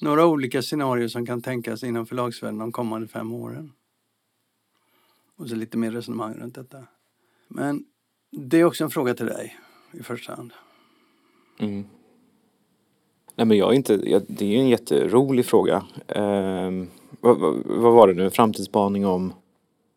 Några 0.00 0.26
olika 0.26 0.62
scenarier 0.62 1.08
som 1.08 1.26
kan 1.26 1.42
tänkas 1.42 1.84
inom 1.84 2.06
förlagsvärlden 2.06 2.58
de 2.58 2.72
kommande 2.72 3.08
fem 3.08 3.32
åren. 3.32 3.72
Och 5.36 5.48
så 5.48 5.54
lite 5.54 5.78
mer 5.78 5.90
resonemang 5.90 6.34
runt 6.34 6.54
detta. 6.54 6.86
Men 7.48 7.84
det 8.30 8.60
är 8.60 8.64
också 8.64 8.84
en 8.84 8.90
fråga 8.90 9.14
till 9.14 9.26
dig 9.26 9.58
i 9.92 10.02
första 10.02 10.34
hand. 10.34 10.52
Mm. 11.58 11.84
Nej 13.34 13.46
men 13.46 13.56
jag 13.56 13.72
är 13.72 13.76
inte, 13.76 14.00
jag, 14.10 14.22
det 14.28 14.44
är 14.44 14.48
ju 14.48 14.58
en 14.58 14.68
jätterolig 14.68 15.46
fråga. 15.46 15.84
Eh, 16.08 16.70
vad, 17.24 17.62
vad, 17.64 17.92
var 17.92 18.08
det 18.08 18.14
nu, 18.14 18.30
framtidsspaning 18.30 19.06
om? 19.06 19.32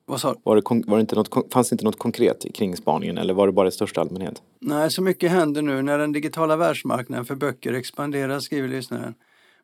Vad 0.05 0.21
sa 0.21 0.35
var 0.43 0.55
det, 0.55 0.87
var 0.87 0.97
det 0.97 1.01
inte 1.01 1.15
något, 1.15 1.53
Fanns 1.53 1.69
det 1.69 1.73
inte 1.73 1.85
något 1.85 1.99
konkret 1.99 2.45
kring 2.53 2.75
spaningen 2.75 3.17
eller 3.17 3.33
var 3.33 3.47
det 3.47 3.53
bara 3.53 3.67
i 3.67 3.71
största 3.71 4.01
allmänhet? 4.01 4.41
Nej, 4.59 4.91
så 4.91 5.01
mycket 5.01 5.31
händer 5.31 5.61
nu 5.61 5.81
när 5.81 5.97
den 5.97 6.11
digitala 6.11 6.55
världsmarknaden 6.55 7.25
för 7.25 7.35
böcker 7.35 7.73
expanderar, 7.73 8.39
skriver 8.39 8.67
lyssnaren. 8.67 9.13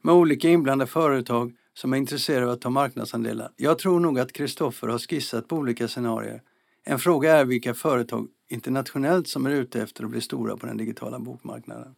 Med 0.02 0.16
olika 0.16 0.50
inblandade 0.50 0.92
företag 0.92 1.54
som 1.74 1.94
är 1.94 1.98
intresserade 1.98 2.46
av 2.46 2.52
att 2.52 2.62
ta 2.62 2.70
marknadsandelar. 2.70 3.52
Jag 3.56 3.80
tror 3.80 4.00
nog 4.00 4.20
att 4.20 4.34
Kristoffer 4.34 4.88
har 4.88 4.98
skissat 4.98 5.48
på 5.48 5.56
olika 5.56 5.88
scenarier. 5.88 6.42
En 6.84 7.00
fråga 7.00 7.38
är 7.38 7.46
vilka 7.46 7.74
företag 7.74 8.28
internationellt 8.50 9.28
som 9.28 9.46
är 9.46 9.50
ute 9.50 9.82
efter 9.82 10.04
att 10.04 10.10
bli 10.10 10.22
stora 10.22 10.58
på 10.58 10.66
den 10.66 10.78
digitala 10.78 11.20
bokmarknaden. 11.20 11.96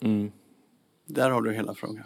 Mm. 0.00 0.32
Där 1.06 1.30
har 1.30 1.42
du 1.42 1.52
hela 1.52 1.74
frågan. 1.74 2.04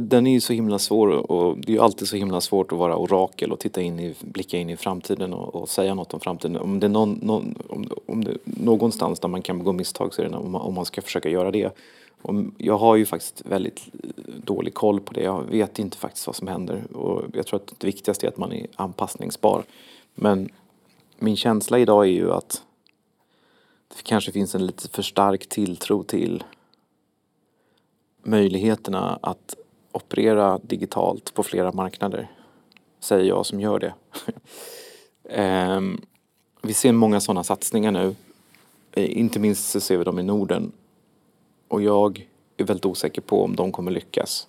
Den 0.00 0.26
är 0.26 0.32
ju 0.32 0.40
så 0.40 0.52
himla 0.52 0.78
svår 0.78 1.08
och 1.08 1.58
det 1.58 1.72
är 1.72 1.74
ju 1.74 1.82
alltid 1.82 2.08
så 2.08 2.16
himla 2.16 2.40
svårt 2.40 2.72
att 2.72 2.78
vara 2.78 2.96
orakel 2.96 3.52
och 3.52 3.58
titta 3.58 3.82
in 3.82 4.00
i, 4.00 4.14
blicka 4.20 4.58
in 4.58 4.70
i 4.70 4.76
framtiden 4.76 5.34
och, 5.34 5.54
och 5.54 5.68
säga 5.68 5.94
något 5.94 6.14
om 6.14 6.20
framtiden. 6.20 6.56
Om 6.56 6.80
det 6.80 6.86
är 6.86 6.88
någon, 6.88 7.18
någon, 7.22 7.54
om, 7.68 7.88
om 8.06 8.24
det, 8.24 8.36
någonstans 8.44 9.20
där 9.20 9.28
man 9.28 9.42
kan 9.42 9.58
begå 9.58 9.72
misstag 9.72 10.14
så 10.14 10.22
är 10.22 10.28
det 10.28 10.36
om 10.36 10.50
man, 10.50 10.60
om 10.60 10.74
man 10.74 10.84
ska 10.84 11.02
försöka 11.02 11.28
göra 11.28 11.50
det. 11.50 11.72
Och 12.22 12.34
jag 12.58 12.78
har 12.78 12.96
ju 12.96 13.06
faktiskt 13.06 13.42
väldigt 13.46 13.80
dålig 14.44 14.74
koll 14.74 15.00
på 15.00 15.12
det. 15.12 15.22
Jag 15.22 15.42
vet 15.42 15.78
inte 15.78 15.96
faktiskt 15.96 16.26
vad 16.26 16.36
som 16.36 16.48
händer 16.48 16.96
och 16.96 17.22
jag 17.32 17.46
tror 17.46 17.60
att 17.60 17.74
det 17.78 17.86
viktigaste 17.86 18.26
är 18.26 18.28
att 18.28 18.38
man 18.38 18.52
är 18.52 18.66
anpassningsbar. 18.76 19.64
Men 20.14 20.48
min 21.18 21.36
känsla 21.36 21.78
idag 21.78 22.04
är 22.04 22.10
ju 22.10 22.32
att 22.32 22.62
det 23.88 24.02
kanske 24.02 24.32
finns 24.32 24.54
en 24.54 24.66
lite 24.66 24.88
för 24.88 25.02
stark 25.02 25.46
tilltro 25.48 26.02
till 26.02 26.44
möjligheterna 28.22 29.18
att 29.22 29.54
operera 29.92 30.58
digitalt 30.62 31.34
på 31.34 31.42
flera 31.42 31.72
marknader. 31.72 32.30
Säger 33.00 33.24
jag 33.24 33.46
som 33.46 33.60
gör 33.60 33.78
det. 33.78 33.94
Ehm, 35.30 36.00
vi 36.62 36.74
ser 36.74 36.92
många 36.92 37.20
sådana 37.20 37.44
satsningar 37.44 37.90
nu. 37.92 38.14
Eh, 38.92 39.18
Inte 39.18 39.40
minst 39.40 39.70
så 39.70 39.80
ser 39.80 39.98
vi 39.98 40.04
dem 40.04 40.18
i 40.18 40.22
Norden. 40.22 40.72
Och 41.68 41.82
jag 41.82 42.28
är 42.56 42.64
väldigt 42.64 42.86
osäker 42.86 43.20
på 43.22 43.44
om 43.44 43.56
de 43.56 43.72
kommer 43.72 43.90
lyckas. 43.90 44.48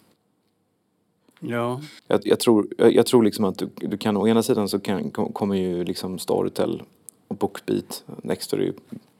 Ja. 1.39 1.81
Jag, 2.07 2.21
jag, 2.27 2.39
tror, 2.39 2.67
jag, 2.77 2.93
jag 2.95 3.05
tror 3.05 3.23
liksom 3.23 3.45
att 3.45 3.57
du, 3.57 3.69
du 3.75 3.97
kan, 3.97 4.17
å 4.17 4.27
ena 4.27 4.43
sidan 4.43 4.69
så 4.69 4.79
kan, 4.79 5.11
kom- 5.11 5.33
kommer 5.33 5.55
ju 5.55 5.83
liksom 5.83 6.19
Storytel 6.19 6.83
och 7.27 7.35
Bookbeat, 7.35 8.03
Nextory, 8.23 8.73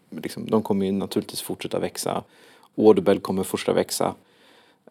liksom, 0.10 0.46
de 0.50 0.62
kommer 0.64 0.86
ju 0.86 0.92
naturligtvis 0.92 1.42
fortsätta 1.42 1.80
växa. 1.80 2.24
Audible 2.78 3.20
kommer 3.20 3.44
fortsätta 3.44 3.74
växa. 3.74 4.16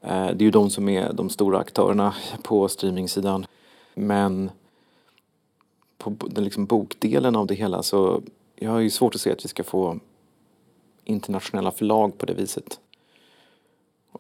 Eh, 0.01 0.27
det 0.27 0.43
är 0.43 0.45
ju 0.45 0.51
de 0.51 0.71
som 0.71 0.89
är 0.89 1.13
de 1.13 1.31
stora 1.31 1.59
aktörerna 1.59 2.15
på 2.43 2.69
streamingsidan. 2.69 3.47
Men 3.95 4.51
på 5.99 6.11
den 6.11 6.45
liksom 6.45 6.67
bokdelen 6.67 7.37
av 7.37 7.47
det 7.47 7.55
hela 7.55 7.83
så 7.83 8.23
jag 8.57 8.71
har 8.71 8.79
ju 8.79 8.91
svårt 8.91 9.15
att 9.15 9.21
se 9.21 9.33
att 9.33 9.45
vi 9.45 9.49
ska 9.49 9.65
få 9.65 9.99
internationella 11.05 11.71
förlag 11.71 12.19
på 12.19 12.27
det 12.27 12.35
viset. 12.35 12.81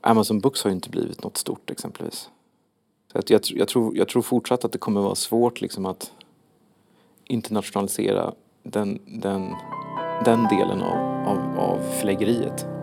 Amazon 0.00 0.40
Books 0.40 0.62
har 0.62 0.70
ju 0.70 0.74
inte 0.74 0.90
blivit 0.90 1.22
något 1.22 1.36
stort 1.36 1.70
exempelvis. 1.70 2.30
Så 3.12 3.18
att 3.18 3.30
jag, 3.30 3.40
jag, 3.44 3.68
tror, 3.68 3.96
jag 3.96 4.08
tror 4.08 4.22
fortsatt 4.22 4.64
att 4.64 4.72
det 4.72 4.78
kommer 4.78 5.00
vara 5.00 5.14
svårt 5.14 5.60
liksom 5.60 5.86
att 5.86 6.12
internationalisera 7.24 8.34
den, 8.62 8.98
den, 9.06 9.54
den 10.24 10.44
delen 10.44 10.82
av, 10.82 11.28
av, 11.28 11.58
av 11.58 11.78
förläggeriet. 12.00 12.77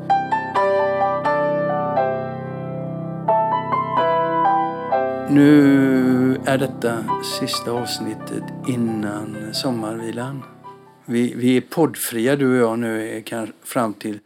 Nu 5.30 6.38
är 6.46 6.58
detta 6.58 7.06
sista 7.40 7.72
avsnittet 7.72 8.44
innan 8.68 9.54
sommarvilan. 9.54 10.44
Vi, 11.06 11.34
vi 11.36 11.58
är 11.58 11.62
poddfria 11.62 12.36
du 12.36 12.64
och 12.64 12.72
jag 12.72 12.80
nu 12.80 13.22
kan, 13.26 13.54
fram 13.64 13.94
till 13.94 14.20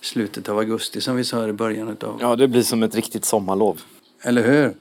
slutet 0.00 0.48
av 0.48 0.58
augusti 0.58 1.00
som 1.00 1.16
vi 1.16 1.24
sa 1.24 1.48
i 1.48 1.52
början 1.52 1.88
utav. 1.88 2.18
Ja, 2.20 2.36
det 2.36 2.48
blir 2.48 2.62
som 2.62 2.82
ett 2.82 2.94
riktigt 2.94 3.24
sommarlov. 3.24 3.80
Eller 4.22 4.42
hur? 4.42 4.74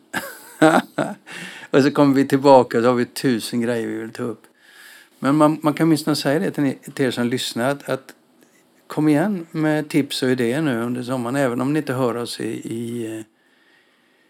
och 1.71 1.83
så 1.83 1.91
kommer 1.91 2.15
vi 2.15 2.27
tillbaka 2.27 2.77
och 2.77 2.83
så 2.83 2.89
har 2.89 2.95
vi 2.95 3.05
tusen 3.05 3.61
grejer 3.61 3.87
vi 3.87 3.95
vill 3.95 4.11
ta 4.11 4.23
upp. 4.23 4.43
Men 5.19 5.35
man, 5.35 5.59
man 5.63 5.73
kan 5.73 5.87
åtminstone 5.87 6.15
säga 6.15 6.39
det 6.39 6.51
till, 6.51 6.63
ni, 6.63 6.77
till 6.93 7.05
er 7.05 7.11
som 7.11 7.27
lyssnar 7.27 7.69
att, 7.69 7.89
att 7.89 8.13
kom 8.87 9.07
igen 9.07 9.45
med 9.51 9.89
tips 9.89 10.23
och 10.23 10.29
idéer 10.29 10.61
nu 10.61 10.81
under 10.81 11.03
sommaren. 11.03 11.35
Även 11.35 11.61
om 11.61 11.73
ni 11.73 11.79
inte 11.79 11.93
hör 11.93 12.17
oss 12.17 12.39
i, 12.39 12.73
i, 12.73 13.15
eh, 13.17 13.23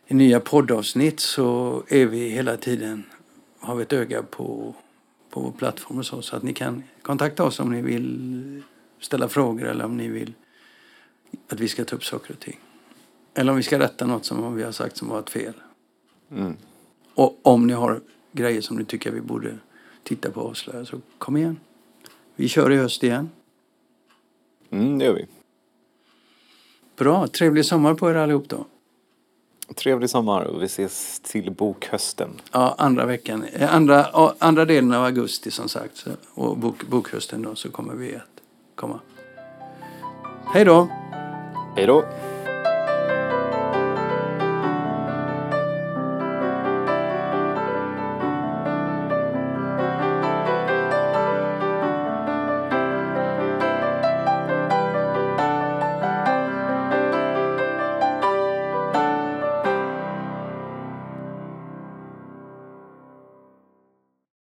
i 0.07 0.13
nya 0.13 0.39
poddavsnitt 0.39 1.19
så 1.19 1.83
är 1.87 2.05
vi 2.05 2.29
hela 2.29 2.57
tiden, 2.57 3.03
har 3.59 3.75
vi 3.75 3.83
ett 3.83 3.93
öga 3.93 4.23
på, 4.23 4.75
på 5.29 5.41
vår 5.41 5.51
plattform 5.51 5.97
och 5.97 6.05
så. 6.05 6.21
Så 6.21 6.35
att 6.35 6.43
ni 6.43 6.53
kan 6.53 6.83
kontakta 7.01 7.43
oss 7.43 7.59
om 7.59 7.71
ni 7.71 7.81
vill 7.81 8.63
ställa 8.99 9.29
frågor 9.29 9.65
eller 9.67 9.85
om 9.85 9.97
ni 9.97 10.07
vill 10.07 10.33
att 11.49 11.59
vi 11.59 11.67
ska 11.67 11.85
ta 11.85 11.95
upp 11.95 12.05
saker 12.05 12.33
och 12.33 12.39
ting. 12.39 12.59
Eller 13.33 13.51
om 13.51 13.57
vi 13.57 13.63
ska 13.63 13.79
rätta 13.79 14.05
något 14.05 14.25
som 14.25 14.55
vi 14.55 14.63
har 14.63 14.71
sagt 14.71 14.97
som 14.97 15.07
varit 15.07 15.29
fel. 15.29 15.53
Mm. 16.31 16.57
Och 17.13 17.39
om 17.41 17.67
ni 17.67 17.73
har 17.73 18.01
grejer 18.31 18.61
som 18.61 18.77
ni 18.77 18.85
tycker 18.85 19.11
vi 19.11 19.21
borde 19.21 19.57
titta 20.03 20.31
på 20.31 20.41
och 20.41 20.49
avslöja 20.49 20.85
så 20.85 21.01
kom 21.17 21.37
igen. 21.37 21.59
Vi 22.35 22.47
kör 22.47 22.71
i 22.71 22.77
höst 22.77 23.03
igen. 23.03 23.29
Mm, 24.69 24.97
det 24.97 25.05
gör 25.05 25.13
vi. 25.13 25.25
Bra, 26.95 27.27
trevlig 27.27 27.65
sommar 27.65 27.93
på 27.93 28.09
er 28.09 28.15
allihop 28.15 28.49
då. 28.49 28.65
Trevlig 29.75 30.09
sommar 30.09 30.43
och 30.43 30.61
vi 30.61 30.65
ses 30.65 31.19
till 31.19 31.51
bokhösten. 31.51 32.29
Ja, 32.51 32.75
andra 32.77 33.05
veckan, 33.05 33.45
eh, 33.53 33.75
andra, 33.75 34.05
andra 34.39 34.65
delen 34.65 34.93
av 34.93 35.03
augusti 35.03 35.51
som 35.51 35.69
sagt. 35.69 36.05
Och 36.33 36.57
bok, 36.57 36.83
bokhösten 36.87 37.41
då 37.41 37.55
så 37.55 37.71
kommer 37.71 37.93
vi 37.93 38.15
att 38.15 38.41
komma. 38.75 38.99
Hej 40.53 40.65
då! 40.65 40.87
Hej 41.75 41.85
då! 41.85 42.03